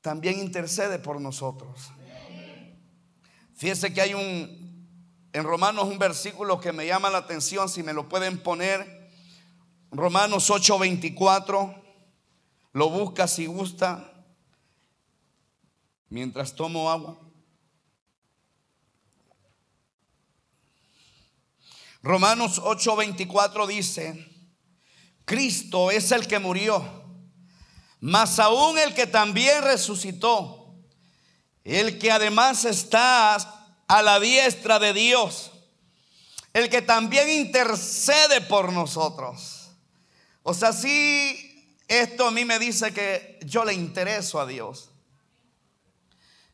[0.00, 1.90] también intercede por nosotros.
[3.54, 4.88] Fíjese que hay un,
[5.34, 9.10] en Romanos un versículo que me llama la atención, si me lo pueden poner.
[9.90, 11.74] Romanos 8:24,
[12.72, 14.12] lo busca si gusta
[16.14, 17.18] mientras tomo agua.
[22.02, 24.24] Romanos 8:24 dice,
[25.24, 26.84] Cristo es el que murió,
[27.98, 30.76] mas aún el que también resucitó,
[31.64, 33.34] el que además está
[33.88, 35.50] a la diestra de Dios,
[36.52, 39.70] el que también intercede por nosotros.
[40.44, 44.93] O sea, si esto a mí me dice que yo le intereso a Dios.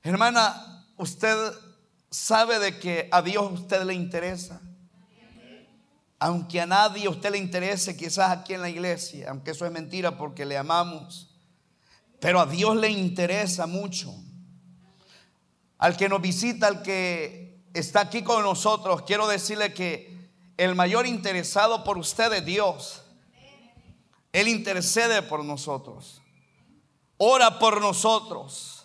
[0.03, 1.37] Hermana, usted
[2.11, 4.61] sabe de que a Dios usted le interesa.
[6.19, 10.19] Aunque a nadie usted le interese, quizás aquí en la iglesia, aunque eso es mentira
[10.19, 11.31] porque le amamos,
[12.21, 14.15] pero a Dios le interesa mucho.
[15.79, 21.07] Al que nos visita, al que está aquí con nosotros, quiero decirle que el mayor
[21.07, 23.03] interesado por usted es Dios.
[24.33, 26.21] Él intercede por nosotros.
[27.17, 28.80] Ora por nosotros.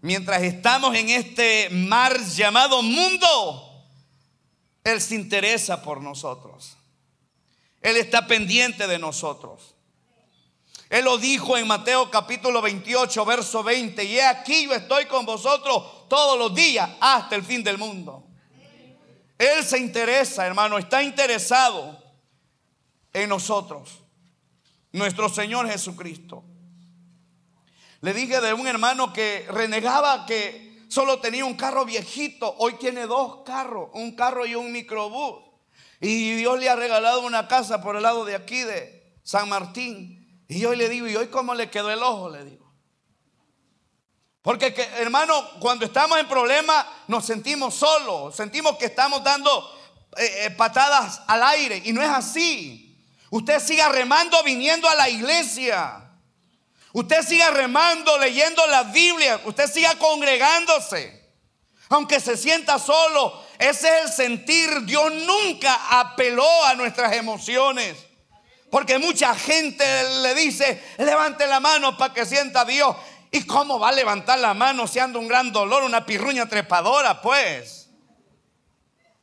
[0.00, 3.84] Mientras estamos en este mar llamado mundo,
[4.84, 6.76] Él se interesa por nosotros.
[7.80, 9.74] Él está pendiente de nosotros.
[10.88, 14.04] Él lo dijo en Mateo capítulo 28, verso 20.
[14.04, 18.24] Y he aquí yo estoy con vosotros todos los días hasta el fin del mundo.
[19.36, 22.02] Él se interesa, hermano, está interesado
[23.12, 24.00] en nosotros.
[24.92, 26.44] Nuestro Señor Jesucristo.
[28.00, 32.54] Le dije de un hermano que renegaba que solo tenía un carro viejito.
[32.58, 35.44] Hoy tiene dos carros, un carro y un microbús.
[36.00, 40.44] Y Dios le ha regalado una casa por el lado de aquí de San Martín.
[40.48, 42.30] Y yo le digo, ¿y hoy cómo le quedó el ojo?
[42.30, 42.72] Le digo.
[44.42, 49.50] Porque hermano, cuando estamos en problemas nos sentimos solos, sentimos que estamos dando
[50.16, 51.82] eh, eh, patadas al aire.
[51.84, 53.04] Y no es así.
[53.30, 56.07] Usted siga remando viniendo a la iglesia.
[56.92, 59.40] Usted siga remando, leyendo la Biblia.
[59.44, 61.18] Usted siga congregándose.
[61.90, 63.44] Aunque se sienta solo.
[63.58, 64.82] Ese es el sentir.
[64.84, 67.96] Dios nunca apeló a nuestras emociones.
[68.70, 69.84] Porque mucha gente
[70.22, 72.94] le dice, levante la mano para que sienta a Dios.
[73.30, 77.20] ¿Y cómo va a levantar la mano si un gran dolor, una pirruña trepadora?
[77.20, 77.88] Pues.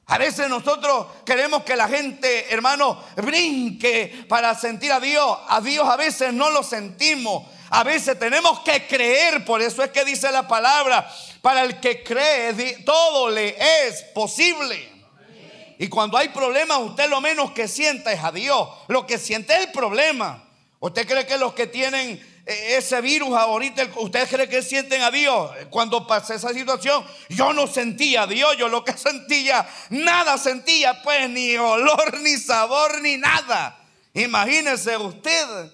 [0.08, 5.40] A veces nosotros queremos que la gente, hermano, brinque para sentir a Dios.
[5.48, 7.48] A Dios a veces no lo sentimos.
[7.70, 11.10] A veces tenemos que creer, por eso es que dice la palabra,
[11.42, 13.56] para el que cree, todo le
[13.88, 14.96] es posible.
[15.78, 18.70] Y cuando hay problemas, usted lo menos que sienta es a Dios.
[18.88, 20.44] Lo que siente es el problema.
[20.80, 25.12] ¿Usted cree que los que tienen eh, ese virus ahorita, usted cree que sienten a
[25.12, 25.52] Dios?
[25.70, 28.56] Cuando pasé esa situación, yo no sentía a Dios.
[28.58, 33.78] Yo lo que sentía, nada sentía, pues ni olor, ni sabor, ni nada.
[34.14, 35.72] Imagínese usted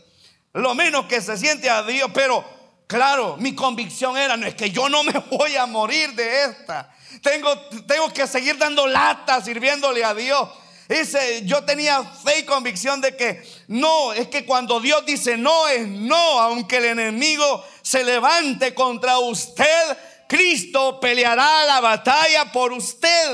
[0.54, 2.44] lo menos que se siente a Dios, pero
[2.88, 6.94] claro, mi convicción era, no es que yo no me voy a morir de esta.
[7.22, 10.50] Tengo, tengo que seguir dando lata, sirviéndole a Dios.
[11.46, 15.88] Yo tenía fe y convicción de que no, es que cuando Dios dice no es
[15.88, 19.98] no, aunque el enemigo se levante contra usted,
[20.28, 23.32] Cristo peleará la batalla por usted.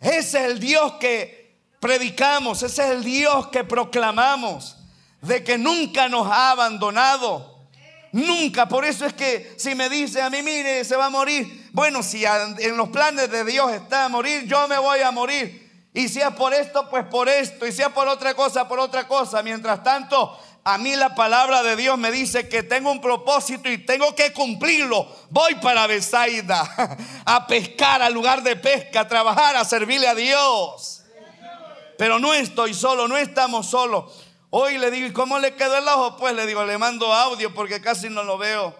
[0.00, 4.76] Ese es el Dios que predicamos, ese es el Dios que proclamamos,
[5.22, 7.50] de que nunca nos ha abandonado.
[8.12, 11.68] Nunca, por eso es que si me dice a mí, mire, se va a morir.
[11.72, 15.88] Bueno, si en los planes de Dios está a morir, yo me voy a morir.
[15.92, 17.66] Y si es por esto, pues por esto.
[17.66, 19.42] Y si es por otra cosa, por otra cosa.
[19.42, 23.78] Mientras tanto, a mí la palabra de Dios me dice que tengo un propósito y
[23.78, 25.06] tengo que cumplirlo.
[25.30, 31.02] Voy para Besaida a pescar al lugar de pesca, a trabajar, a servirle a Dios.
[31.96, 34.29] Pero no estoy solo, no estamos solos.
[34.52, 36.16] Hoy le digo, ¿y cómo le quedó el ojo?
[36.16, 38.74] Pues le digo, le mando audio porque casi no lo veo.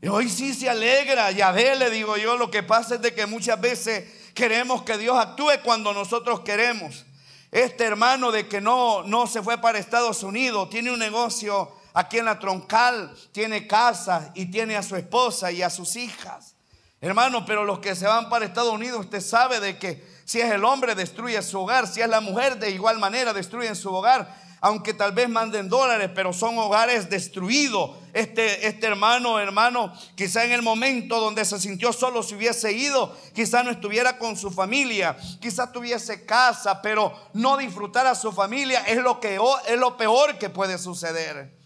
[0.00, 3.12] Y hoy sí se alegra, ya ve, le digo yo, lo que pasa es de
[3.12, 7.04] que muchas veces queremos que Dios actúe cuando nosotros queremos.
[7.50, 12.18] Este hermano de que no, no se fue para Estados Unidos, tiene un negocio aquí
[12.18, 16.54] en la troncal, tiene casa y tiene a su esposa y a sus hijas.
[17.00, 20.50] Hermano, pero los que se van para Estados Unidos, usted sabe de que si es
[20.50, 24.41] el hombre destruye su hogar, si es la mujer de igual manera destruyen su hogar
[24.64, 27.96] aunque tal vez manden dólares, pero son hogares destruidos.
[28.12, 33.14] Este, este hermano, hermano, quizá en el momento donde se sintió solo se hubiese ido,
[33.34, 38.84] quizá no estuviera con su familia, quizá tuviese casa, pero no disfrutar a su familia
[38.86, 41.58] es lo, que, es lo peor que puede suceder.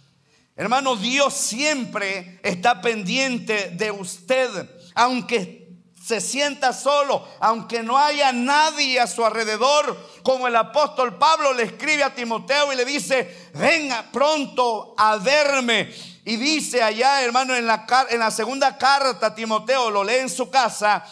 [0.57, 5.66] Hermano, Dios siempre está pendiente de usted, aunque
[6.07, 11.65] se sienta solo, aunque no haya nadie a su alrededor, como el apóstol Pablo le
[11.65, 15.93] escribe a Timoteo y le dice, venga pronto a verme.
[16.25, 20.49] Y dice allá, hermano, en la, en la segunda carta, Timoteo lo lee en su
[20.49, 21.05] casa,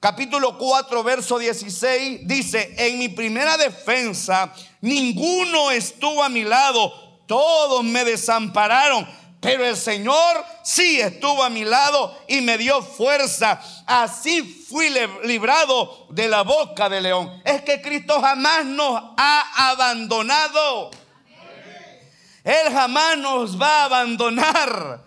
[0.00, 6.92] capítulo 4, verso 16, dice, en mi primera defensa, ninguno estuvo a mi lado,
[7.28, 9.06] todos me desampararon
[9.40, 13.60] pero el Señor sí estuvo a mi lado y me dio fuerza.
[13.86, 17.42] Así fui librado de la boca del león.
[17.44, 20.90] Es que Cristo jamás nos ha abandonado.
[22.44, 25.04] Él jamás nos va a abandonar.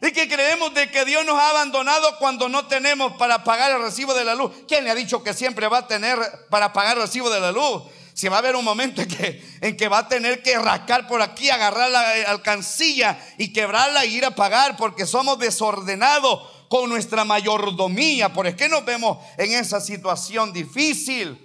[0.00, 3.82] Y que creemos de que Dios nos ha abandonado cuando no tenemos para pagar el
[3.82, 4.52] recibo de la luz.
[4.68, 6.18] ¿Quién le ha dicho que siempre va a tener
[6.48, 7.82] para pagar el recibo de la luz?
[8.16, 11.06] Si va a haber un momento en que, en que va a tener que rascar
[11.06, 16.88] por aquí, agarrar la alcancilla y quebrarla e ir a pagar porque somos desordenados con
[16.88, 18.32] nuestra mayordomía.
[18.32, 21.42] ¿Por qué nos vemos en esa situación difícil?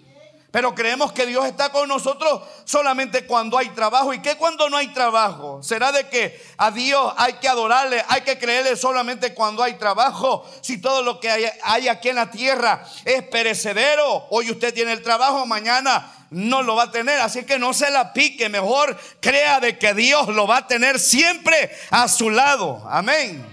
[0.50, 4.14] Pero creemos que Dios está con nosotros solamente cuando hay trabajo.
[4.14, 5.62] ¿Y qué cuando no hay trabajo?
[5.62, 10.50] ¿Será de que a Dios hay que adorarle, hay que creerle solamente cuando hay trabajo?
[10.62, 15.04] Si todo lo que hay aquí en la tierra es perecedero, hoy usted tiene el
[15.04, 17.20] trabajo, mañana no lo va a tener.
[17.20, 21.00] Así que no se la pique, mejor crea de que Dios lo va a tener
[21.00, 22.84] siempre a su lado.
[22.90, 23.46] Amén.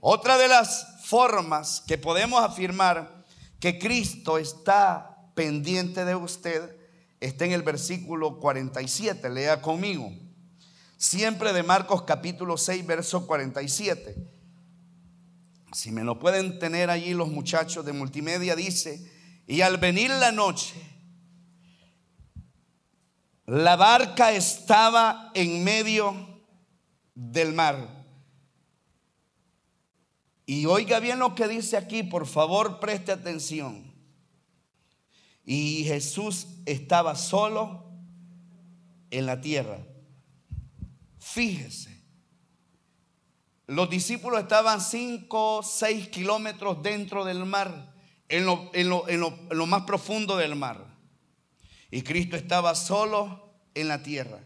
[0.00, 3.24] Otra de las formas que podemos afirmar
[3.60, 6.76] que Cristo está pendiente de usted
[7.20, 9.28] está en el versículo 47.
[9.28, 10.10] Lea conmigo.
[10.96, 14.16] Siempre de Marcos capítulo 6, verso 47.
[15.72, 19.10] Si me lo pueden tener allí los muchachos de multimedia, dice,
[19.46, 20.74] y al venir la noche,
[23.50, 26.14] la barca estaba en medio
[27.16, 28.06] del mar.
[30.46, 33.92] Y oiga bien lo que dice aquí, por favor preste atención.
[35.44, 37.90] Y Jesús estaba solo
[39.10, 39.84] en la tierra.
[41.18, 42.04] Fíjese,
[43.66, 47.96] los discípulos estaban 5, 6 kilómetros dentro del mar,
[48.28, 50.89] en lo más profundo del mar.
[51.90, 54.40] Y Cristo estaba solo en la tierra.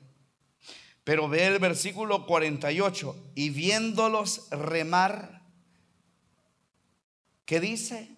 [1.05, 3.33] Pero ve el versículo 48.
[3.35, 5.43] Y viéndolos remar,
[7.45, 8.17] ¿qué dice?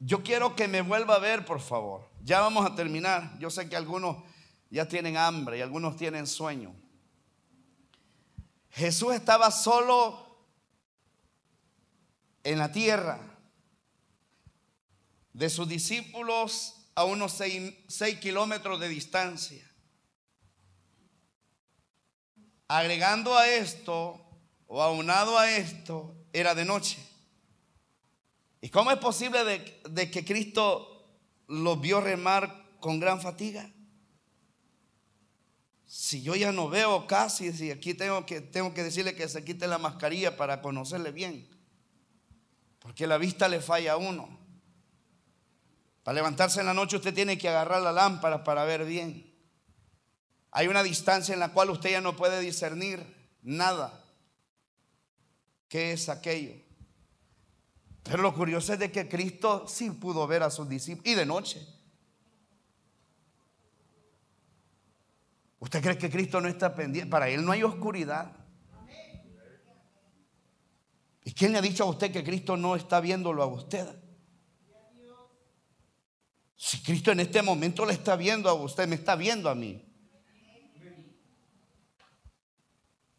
[0.00, 2.08] Yo quiero que me vuelva a ver, por favor.
[2.24, 3.38] Ya vamos a terminar.
[3.38, 4.24] Yo sé que algunos
[4.70, 6.74] ya tienen hambre y algunos tienen sueño.
[8.70, 10.18] Jesús estaba solo
[12.42, 13.20] en la tierra.
[15.32, 19.68] De sus discípulos a unos seis, kilómetros de distancia.
[22.68, 24.24] Agregando a esto,
[24.66, 26.98] o aunado a esto, era de noche.
[28.60, 33.68] ¿Y cómo es posible de, de que Cristo los vio remar con gran fatiga?
[35.84, 39.44] Si yo ya no veo casi, si aquí tengo que, tengo que decirle que se
[39.44, 41.50] quite la mascarilla para conocerle bien,
[42.78, 44.41] porque la vista le falla a uno.
[46.02, 49.32] Para levantarse en la noche usted tiene que agarrar la lámpara para ver bien.
[50.50, 53.04] Hay una distancia en la cual usted ya no puede discernir
[53.42, 54.04] nada.
[55.68, 56.54] ¿Qué es aquello?
[58.02, 61.24] Pero lo curioso es de que Cristo sí pudo ver a sus discípulos y de
[61.24, 61.66] noche.
[65.60, 67.08] ¿Usted cree que Cristo no está pendiente?
[67.08, 68.32] Para Él no hay oscuridad.
[71.24, 74.01] ¿Y quién le ha dicho a usted que Cristo no está viéndolo a usted?
[76.64, 79.84] Si Cristo en este momento le está viendo a usted, me está viendo a mí.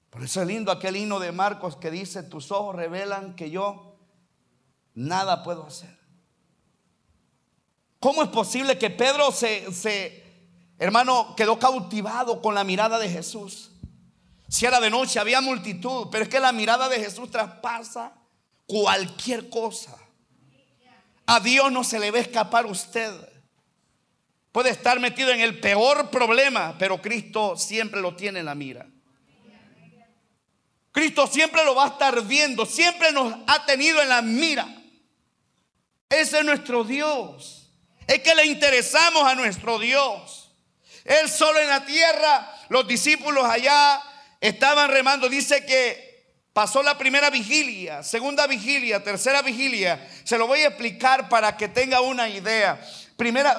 [0.09, 3.97] Por eso es lindo aquel himno de Marcos que dice, tus ojos revelan que yo
[4.93, 5.99] nada puedo hacer.
[7.99, 10.23] ¿Cómo es posible que Pedro se, se
[10.79, 13.71] hermano, quedó cautivado con la mirada de Jesús?
[14.47, 18.13] Si era de noche, había multitud, pero es que la mirada de Jesús traspasa
[18.65, 19.97] cualquier cosa.
[21.25, 23.32] A Dios no se le va a escapar usted.
[24.53, 28.87] Puede estar metido en el peor problema, pero Cristo siempre lo tiene en la mira.
[30.93, 34.65] Cristo siempre lo va a estar viendo, siempre nos ha tenido en la mira.
[36.07, 37.73] Ese es nuestro Dios.
[38.07, 40.55] Es que le interesamos a nuestro Dios.
[41.03, 44.01] Él solo en la tierra, los discípulos allá
[44.43, 50.05] Estaban remando, dice que pasó la primera vigilia, segunda vigilia, tercera vigilia.
[50.25, 52.77] Se lo voy a explicar para que tenga una idea.
[53.15, 53.57] Primera,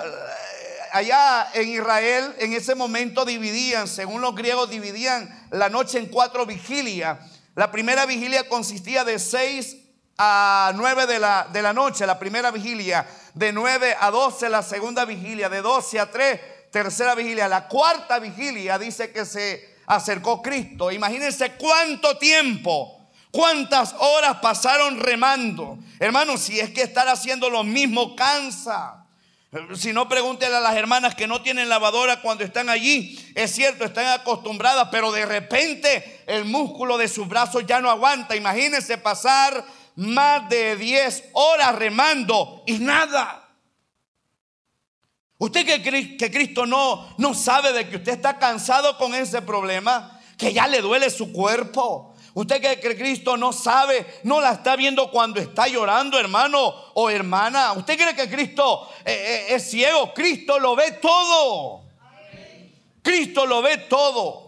[0.95, 6.47] allá en Israel, en ese momento dividían, según los griegos, dividían la noche en cuatro
[6.47, 7.19] vigilias.
[7.57, 9.77] La primera vigilia consistía de seis
[10.17, 14.63] a nueve de la, de la noche, la primera vigilia, de nueve a doce la
[14.63, 16.41] segunda vigilia, de doce a tres
[16.71, 17.49] tercera vigilia.
[17.49, 20.93] La cuarta vigilia dice que se acercó Cristo.
[20.93, 25.77] Imagínense cuánto tiempo, cuántas horas pasaron remando.
[25.99, 29.04] Hermanos, si es que estar haciendo lo mismo cansa.
[29.77, 33.19] Si no, pregúntenle a las hermanas que no tienen lavadora cuando están allí.
[33.35, 38.35] Es cierto, están acostumbradas, pero de repente el músculo de sus brazos ya no aguanta.
[38.35, 43.49] Imagínense pasar más de 10 horas remando y nada.
[45.39, 50.21] Usted que, que Cristo no, no sabe de que usted está cansado con ese problema,
[50.37, 52.14] que ya le duele su cuerpo.
[52.35, 57.72] Usted que Cristo no sabe, no la está viendo cuando está llorando, hermano o hermana.
[57.74, 60.12] Usted cree que Cristo eh, eh, es ciego.
[60.12, 61.82] Cristo lo ve todo.
[63.03, 64.45] Cristo lo ve todo.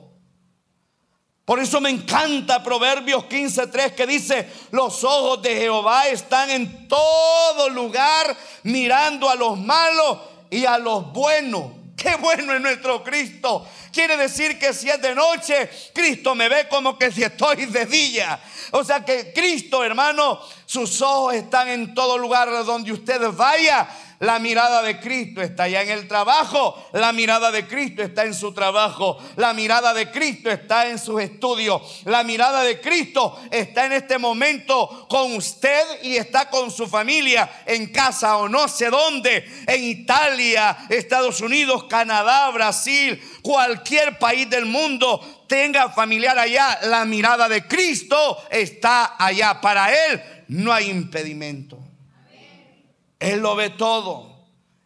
[1.45, 7.69] Por eso me encanta Proverbios 15:3 que dice, los ojos de Jehová están en todo
[7.69, 10.19] lugar mirando a los malos
[10.51, 11.76] y a los buenos.
[11.97, 13.67] Qué bueno es nuestro Cristo.
[13.91, 17.87] Quiere decir que si es de noche, Cristo me ve como que si estoy de
[17.87, 18.39] día.
[18.73, 23.89] O sea que Cristo, hermano, sus ojos están en todo lugar donde usted vaya.
[24.19, 26.89] La mirada de Cristo está allá en el trabajo.
[26.93, 29.19] La mirada de Cristo está en su trabajo.
[29.37, 32.03] La mirada de Cristo está en sus estudios.
[32.05, 37.63] La mirada de Cristo está en este momento con usted y está con su familia
[37.67, 39.45] en casa o no sé dónde.
[39.67, 46.79] En Italia, Estados Unidos, Canadá, Brasil, cualquier país del mundo tenga familiar allá.
[46.85, 49.61] La mirada de Cristo está allá.
[49.61, 51.86] Para Él no hay impedimento.
[53.19, 54.37] Él lo ve todo.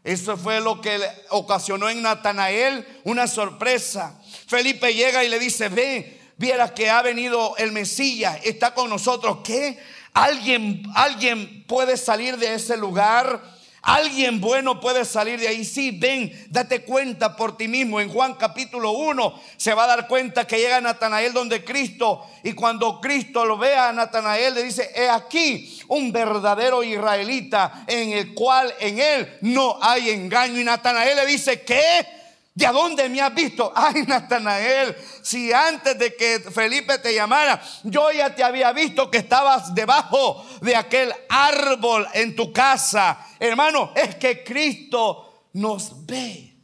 [0.03, 4.18] Eso fue lo que ocasionó en Natanael una sorpresa.
[4.47, 9.39] Felipe llega y le dice, ve, vieras que ha venido el Mesías, está con nosotros.
[9.45, 9.78] ¿Qué?
[10.14, 13.60] ¿Alguien, alguien puede salir de ese lugar?
[13.83, 15.64] Alguien bueno puede salir de ahí.
[15.64, 18.01] Sí, ven, date cuenta por ti mismo.
[18.01, 22.26] En Juan capítulo 1 se va a dar cuenta que llega Natanael donde Cristo.
[22.43, 28.12] Y cuando Cristo lo ve a Natanael, le dice: He aquí un verdadero israelita en
[28.12, 30.61] el cual en él no hay engaño.
[30.61, 32.20] Y Natanael le dice: ¿Qué?
[32.61, 33.73] ¿De dónde me has visto?
[33.75, 39.17] Ay, Natanael, si antes de que Felipe te llamara, yo ya te había visto que
[39.17, 43.27] estabas debajo de aquel árbol en tu casa.
[43.39, 46.55] Hermano, es que Cristo nos ve,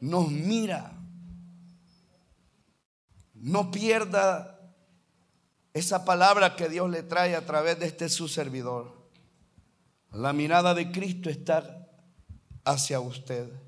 [0.00, 0.90] nos mira.
[3.34, 4.58] No pierda
[5.72, 9.08] esa palabra que Dios le trae a través de este su servidor.
[10.10, 11.86] La mirada de Cristo está
[12.64, 13.63] hacia usted.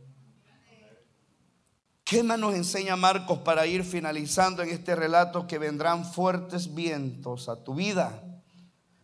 [2.07, 7.49] ¿Qué más nos enseña Marcos para ir finalizando en este relato que vendrán fuertes vientos
[7.49, 8.23] a tu vida,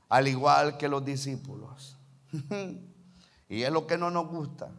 [0.08, 1.98] al igual que los discípulos?
[3.48, 4.70] y es lo que no nos gusta.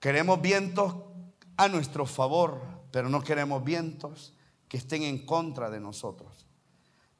[0.00, 0.94] Queremos vientos
[1.58, 4.32] a nuestro favor, pero no queremos vientos
[4.66, 6.46] que estén en contra de nosotros.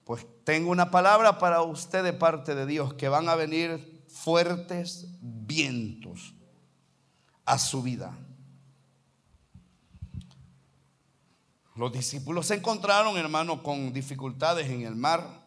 [0.05, 5.09] Pues tengo una palabra para usted de parte de Dios, que van a venir fuertes
[5.21, 6.32] vientos
[7.45, 8.17] a su vida.
[11.75, 15.43] Los discípulos se encontraron, hermano, con dificultades en el mar.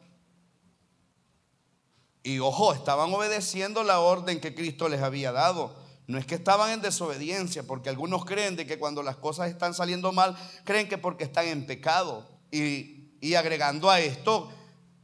[2.23, 5.75] Y ojo, estaban obedeciendo la orden que Cristo les había dado.
[6.07, 9.73] No es que estaban en desobediencia, porque algunos creen de que cuando las cosas están
[9.73, 12.27] saliendo mal, creen que porque están en pecado.
[12.51, 14.49] Y, y agregando a esto,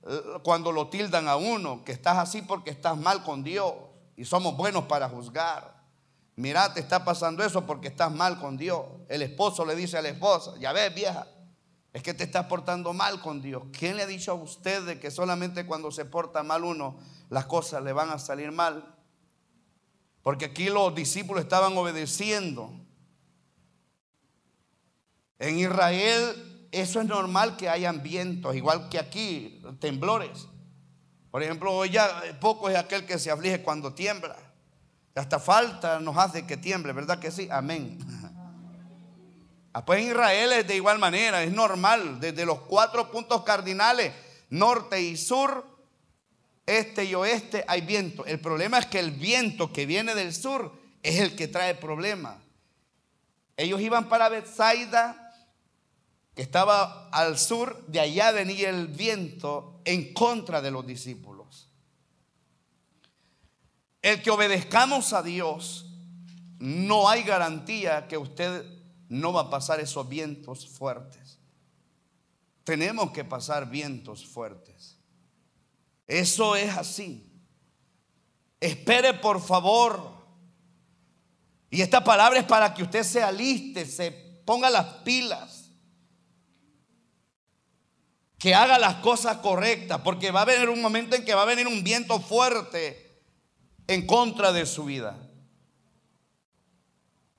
[0.03, 3.73] eh, cuando lo tildan a uno, que estás así porque estás mal con Dios
[4.15, 5.80] y somos buenos para juzgar.
[6.35, 8.85] Mira, te está pasando eso porque estás mal con Dios.
[9.09, 11.27] El esposo le dice a la esposa, ya ves vieja,
[11.93, 13.63] es que te estás portando mal con Dios.
[13.77, 16.97] ¿Quién le ha dicho a usted de que solamente cuando se porta mal uno,
[17.29, 18.95] las cosas le van a salir mal?
[20.23, 22.71] Porque aquí los discípulos estaban obedeciendo.
[25.39, 30.47] En Israel eso es normal que hayan vientos, igual que aquí, temblores.
[31.29, 34.37] Por ejemplo, ya poco es aquel que se aflige cuando tiembla.
[35.15, 37.47] Hasta falta nos hace que tiemble, ¿verdad que sí?
[37.51, 37.97] Amén.
[39.73, 44.11] Ah, pues en Israel es de igual manera, es normal, desde los cuatro puntos cardinales,
[44.49, 45.65] norte y sur,
[46.65, 48.25] este y oeste, hay viento.
[48.25, 52.35] El problema es que el viento que viene del sur es el que trae problemas.
[53.55, 55.33] Ellos iban para Bethsaida,
[56.35, 61.40] que estaba al sur, de allá venía el viento en contra de los discípulos.
[64.01, 65.85] El que obedezcamos a Dios,
[66.57, 68.65] no hay garantía que usted
[69.09, 71.39] no va a pasar esos vientos fuertes.
[72.63, 74.97] Tenemos que pasar vientos fuertes.
[76.07, 77.27] Eso es así.
[78.59, 80.21] Espere por favor.
[81.69, 84.11] Y esta palabra es para que usted se aliste, se
[84.45, 85.71] ponga las pilas.
[88.37, 91.45] Que haga las cosas correctas, porque va a venir un momento en que va a
[91.45, 93.10] venir un viento fuerte
[93.93, 95.17] en contra de su vida.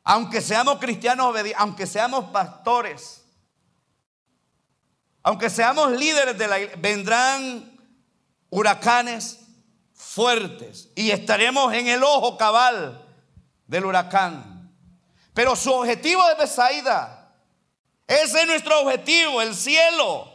[0.04, 3.24] Aunque seamos cristianos aunque seamos pastores,
[5.22, 7.80] aunque seamos líderes de la iglesia, vendrán
[8.50, 9.38] huracanes
[9.94, 13.02] fuertes y estaremos en el ojo cabal
[13.66, 14.70] del huracán.
[15.32, 17.32] Pero su objetivo es Besaida.
[18.06, 20.30] Ese es nuestro objetivo, el cielo.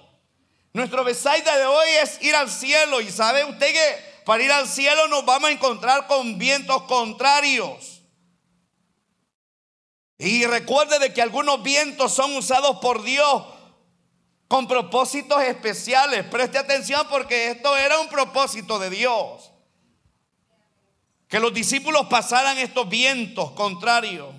[0.73, 3.01] Nuestro Besaida de hoy es ir al cielo.
[3.01, 8.01] Y sabe usted que para ir al cielo nos vamos a encontrar con vientos contrarios.
[10.17, 13.45] Y recuerde de que algunos vientos son usados por Dios
[14.49, 16.25] con propósitos especiales.
[16.25, 19.49] Preste atención porque esto era un propósito de Dios.
[21.29, 24.35] Que los discípulos pasaran estos vientos contrarios.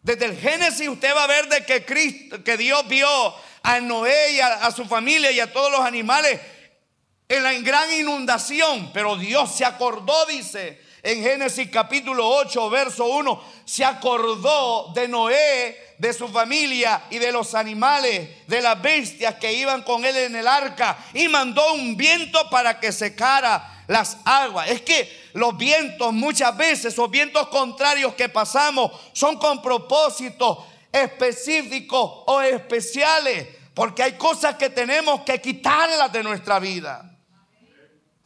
[0.00, 4.32] Desde el Génesis usted va a ver de que Cristo, que Dios vio a Noé
[4.32, 6.40] y a, a su familia y a todos los animales
[7.28, 13.42] en la gran inundación, pero Dios se acordó, dice en Génesis capítulo 8, verso 1,
[13.64, 19.52] se acordó de Noé, de su familia y de los animales, de las bestias que
[19.52, 24.70] iban con él en el arca y mandó un viento para que secara las aguas.
[24.70, 30.58] Es que los vientos muchas veces, los vientos contrarios que pasamos, son con propósitos
[30.90, 37.17] específicos o especiales, porque hay cosas que tenemos que quitarlas de nuestra vida.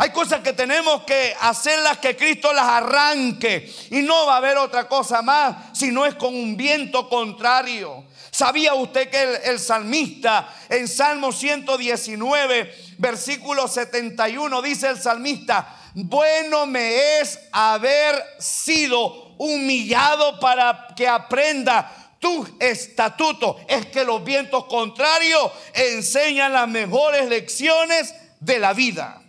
[0.03, 3.72] Hay cosas que tenemos que hacerlas que Cristo las arranque.
[3.92, 8.03] Y no va a haber otra cosa más si no es con un viento contrario.
[8.32, 17.20] ¿Sabía usted que el, salmista en Salmo 119, versículo 71, dice el salmista, bueno me
[17.20, 23.57] es haber sido humillado para que aprenda tu estatuto?
[23.68, 29.22] Es que los vientos contrarios enseñan las mejores lecciones de la vida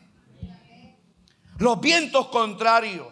[1.63, 3.07] los vientos contrarios.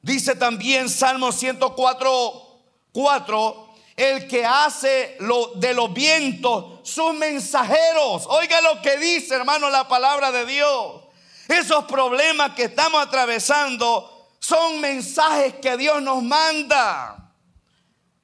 [0.00, 2.60] Dice también Salmo 104,
[2.92, 8.24] 4, el que hace lo, de los vientos sus mensajeros.
[8.28, 11.02] Oiga lo que dice, hermano, la palabra de Dios.
[11.48, 17.32] Esos problemas que estamos atravesando son mensajes que Dios nos manda.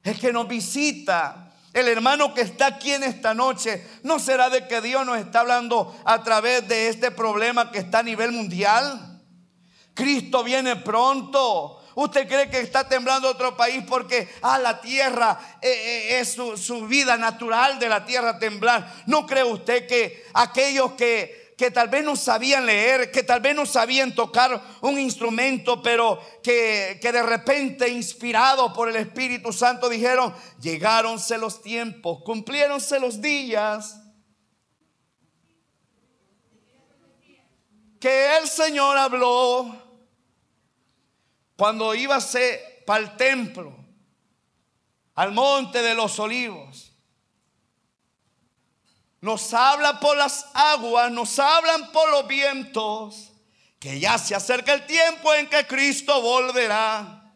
[0.03, 1.42] El que nos visita,
[1.73, 5.39] el hermano que está aquí en esta noche, ¿no será de que Dios nos está
[5.39, 9.21] hablando a través de este problema que está a nivel mundial?
[9.93, 11.79] Cristo viene pronto.
[11.95, 16.57] ¿Usted cree que está temblando otro país porque, ah, la tierra eh, eh, es su,
[16.57, 18.91] su vida natural de la tierra temblar?
[19.05, 23.55] ¿No cree usted que aquellos que que tal vez no sabían leer, que tal vez
[23.55, 29.89] no sabían tocar un instrumento, pero que, que de repente, inspirados por el Espíritu Santo,
[29.89, 33.99] dijeron, llegáronse los tiempos, cumpliéronse los días.
[38.03, 39.81] que el Señor habló
[41.55, 43.73] cuando ser para el templo,
[45.15, 46.92] al monte de los olivos.
[49.23, 53.31] Nos habla por las aguas, nos hablan por los vientos,
[53.79, 57.31] que ya se acerca el tiempo en que Cristo volverá.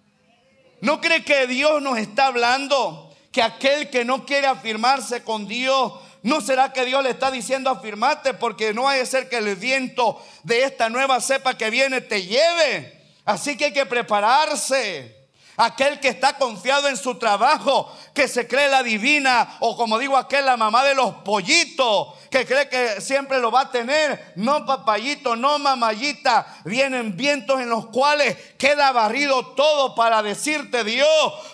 [0.82, 3.16] ¿No cree que Dios nos está hablando?
[3.32, 7.70] Que aquel que no quiere afirmarse con Dios ¿No será que Dios le está diciendo
[7.70, 12.02] afirmate porque no hay que ser que el viento de esta nueva cepa que viene
[12.02, 13.02] te lleve?
[13.24, 15.17] Así que hay que prepararse.
[15.60, 20.16] Aquel que está confiado en su trabajo, que se cree la divina, o como digo,
[20.16, 24.34] aquel la mamá de los pollitos, que cree que siempre lo va a tener.
[24.36, 26.60] No, papayito, no, mamayita.
[26.64, 31.08] Vienen vientos en los cuales queda barrido todo para decirte, Dios,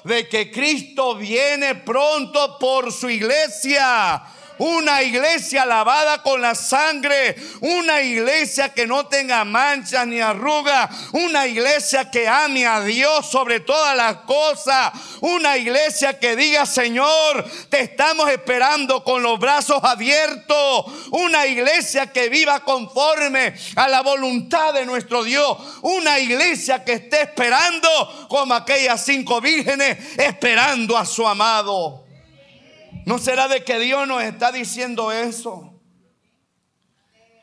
[0.04, 4.22] de que Cristo viene pronto por su iglesia.
[4.58, 7.36] Una iglesia lavada con la sangre.
[7.62, 10.90] Una iglesia que no tenga manchas ni arrugas.
[11.14, 14.92] Una iglesia que ame a Dios sobre todas las cosas.
[15.22, 20.86] Una iglesia que diga, Señor, te estamos esperando con los brazos abiertos.
[21.12, 25.58] Una iglesia que viva conforme a la voluntad de nuestro Dios.
[25.82, 27.90] Una iglesia que esté esperando
[28.30, 32.03] como aquellas cinco vírgenes esperando a su amado.
[33.06, 35.82] ¿No será de que Dios nos está diciendo eso?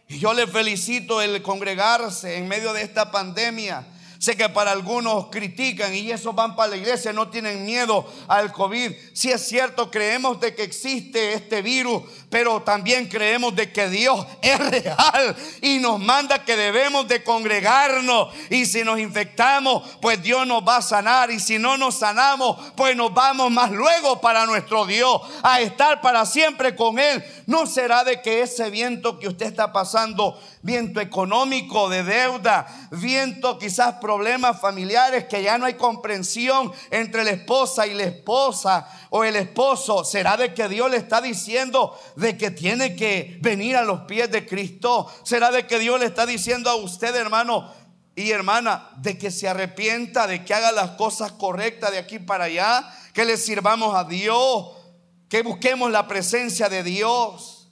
[0.09, 3.87] Y yo le felicito el congregarse en medio de esta pandemia
[4.21, 8.53] Sé que para algunos critican y esos van para la iglesia, no tienen miedo al
[8.53, 8.93] COVID.
[9.15, 14.25] Si es cierto, creemos de que existe este virus, pero también creemos de que Dios
[14.43, 18.33] es real y nos manda que debemos de congregarnos.
[18.49, 21.31] Y si nos infectamos, pues Dios nos va a sanar.
[21.31, 26.01] Y si no nos sanamos, pues nos vamos más luego para nuestro Dios, a estar
[26.01, 27.23] para siempre con Él.
[27.47, 33.59] ¿No será de que ese viento que usted está pasando viento económico de deuda, viento
[33.59, 39.25] quizás problemas familiares que ya no hay comprensión entre la esposa y la esposa o
[39.25, 40.05] el esposo.
[40.05, 44.31] ¿Será de que Dios le está diciendo de que tiene que venir a los pies
[44.31, 45.11] de Cristo?
[45.25, 47.73] ¿Será de que Dios le está diciendo a usted, hermano,
[48.15, 52.45] y hermana, de que se arrepienta, de que haga las cosas correctas de aquí para
[52.45, 54.77] allá, que le sirvamos a Dios,
[55.29, 57.69] que busquemos la presencia de Dios.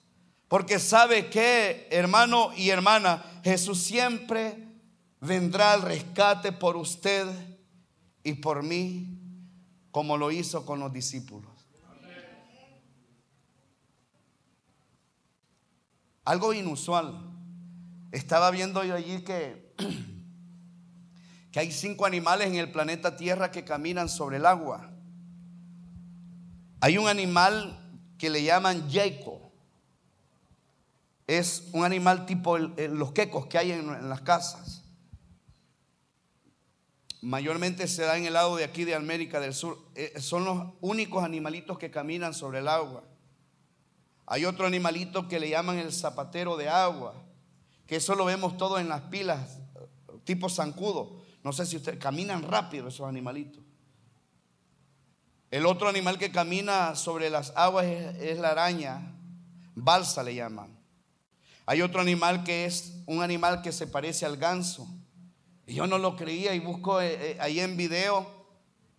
[0.48, 4.56] Porque sabe que, hermano y hermana, Jesús siempre
[5.20, 7.26] vendrá al rescate por usted
[8.22, 9.18] y por mí,
[9.90, 11.57] como lo hizo con los discípulos.
[16.28, 17.26] Algo inusual.
[18.12, 19.74] Estaba viendo yo allí que,
[21.50, 24.90] que hay cinco animales en el planeta Tierra que caminan sobre el agua.
[26.80, 27.78] Hay un animal
[28.18, 29.48] que le llaman Jacob
[31.28, 34.82] es un animal tipo los quecos que hay en, las casas.
[37.20, 39.78] Mayormente se da en el lado de aquí de América del Sur.
[39.94, 43.04] Eh, son los únicos animalitos que caminan sobre el agua.
[44.30, 47.14] Hay otro animalito que le llaman el zapatero de agua,
[47.86, 49.58] que eso lo vemos todo en las pilas,
[50.24, 51.22] tipo zancudo.
[51.42, 53.64] No sé si ustedes caminan rápido esos animalitos.
[55.50, 59.14] El otro animal que camina sobre las aguas es la araña,
[59.74, 60.78] balsa le llaman.
[61.64, 64.86] Hay otro animal que es un animal que se parece al ganso.
[65.66, 68.46] Yo no lo creía y busco eh, eh, ahí en video.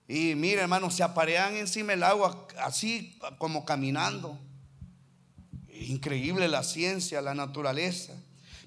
[0.07, 4.35] Y mire, hermano, se aparean encima del agua, así como caminando.
[5.87, 8.13] Increíble la ciencia, la naturaleza.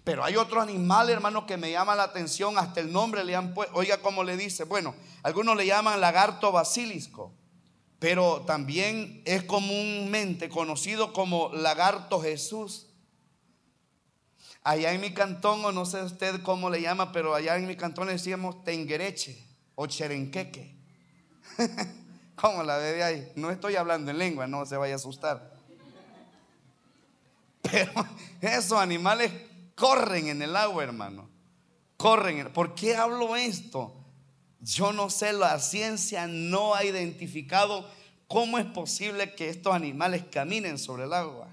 [0.04, 2.58] Pero hay otro animal, hermano, que me llama la atención.
[2.58, 3.76] Hasta el nombre le han puesto.
[3.76, 4.64] Oiga, cómo le dice.
[4.64, 7.32] Bueno, algunos le llaman lagarto basilisco.
[7.98, 12.88] Pero también es comúnmente conocido como lagarto Jesús.
[14.64, 17.76] Allá en mi cantón, o no sé usted cómo le llama, pero allá en mi
[17.76, 19.44] cantón le decíamos tenguereche
[19.74, 20.76] o cherenqueque.
[22.36, 23.32] ¿Cómo la de ahí?
[23.36, 25.51] No estoy hablando en lengua, no se vaya a asustar.
[27.72, 27.90] Pero
[28.42, 29.32] esos animales
[29.74, 31.30] corren en el agua, hermano.
[31.96, 32.52] Corren.
[32.52, 33.96] ¿Por qué hablo esto?
[34.60, 37.88] Yo no sé, la ciencia no ha identificado
[38.28, 41.48] cómo es posible que estos animales caminen sobre el agua.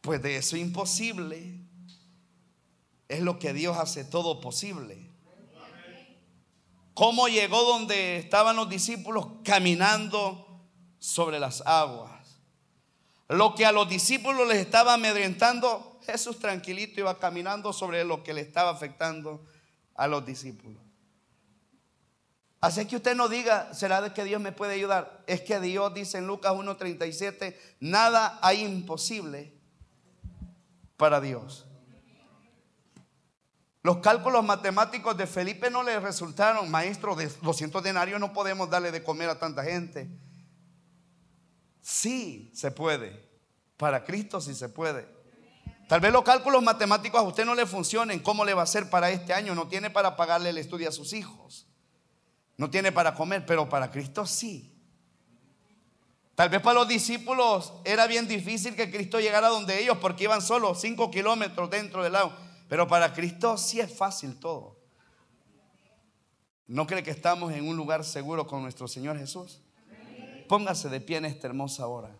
[0.00, 1.60] Pues de eso imposible
[3.08, 5.08] es lo que Dios hace todo posible.
[6.94, 10.64] ¿Cómo llegó donde estaban los discípulos caminando
[10.98, 12.15] sobre las aguas?
[13.28, 18.32] Lo que a los discípulos les estaba amedrentando, Jesús tranquilito iba caminando sobre lo que
[18.32, 19.44] le estaba afectando
[19.94, 20.80] a los discípulos.
[22.60, 25.22] Así que usted no diga, ¿será de que Dios me puede ayudar?
[25.26, 29.52] Es que Dios dice en Lucas 1.37, nada hay imposible
[30.96, 31.66] para Dios.
[33.82, 38.90] Los cálculos matemáticos de Felipe no le resultaron, maestro, de 200 denarios no podemos darle
[38.90, 40.08] de comer a tanta gente.
[41.86, 43.30] Sí, se puede.
[43.76, 45.06] Para Cristo sí se puede.
[45.88, 48.18] Tal vez los cálculos matemáticos a usted no le funcionen.
[48.18, 49.54] ¿Cómo le va a hacer para este año?
[49.54, 51.68] No tiene para pagarle el estudio a sus hijos.
[52.56, 54.74] No tiene para comer, pero para Cristo sí.
[56.34, 60.42] Tal vez para los discípulos era bien difícil que Cristo llegara donde ellos porque iban
[60.42, 62.32] solo cinco kilómetros dentro del lago.
[62.68, 64.76] Pero para Cristo sí es fácil todo.
[66.66, 69.62] ¿No cree que estamos en un lugar seguro con nuestro Señor Jesús?
[70.48, 72.10] Póngase de pie en esta hermosa hora.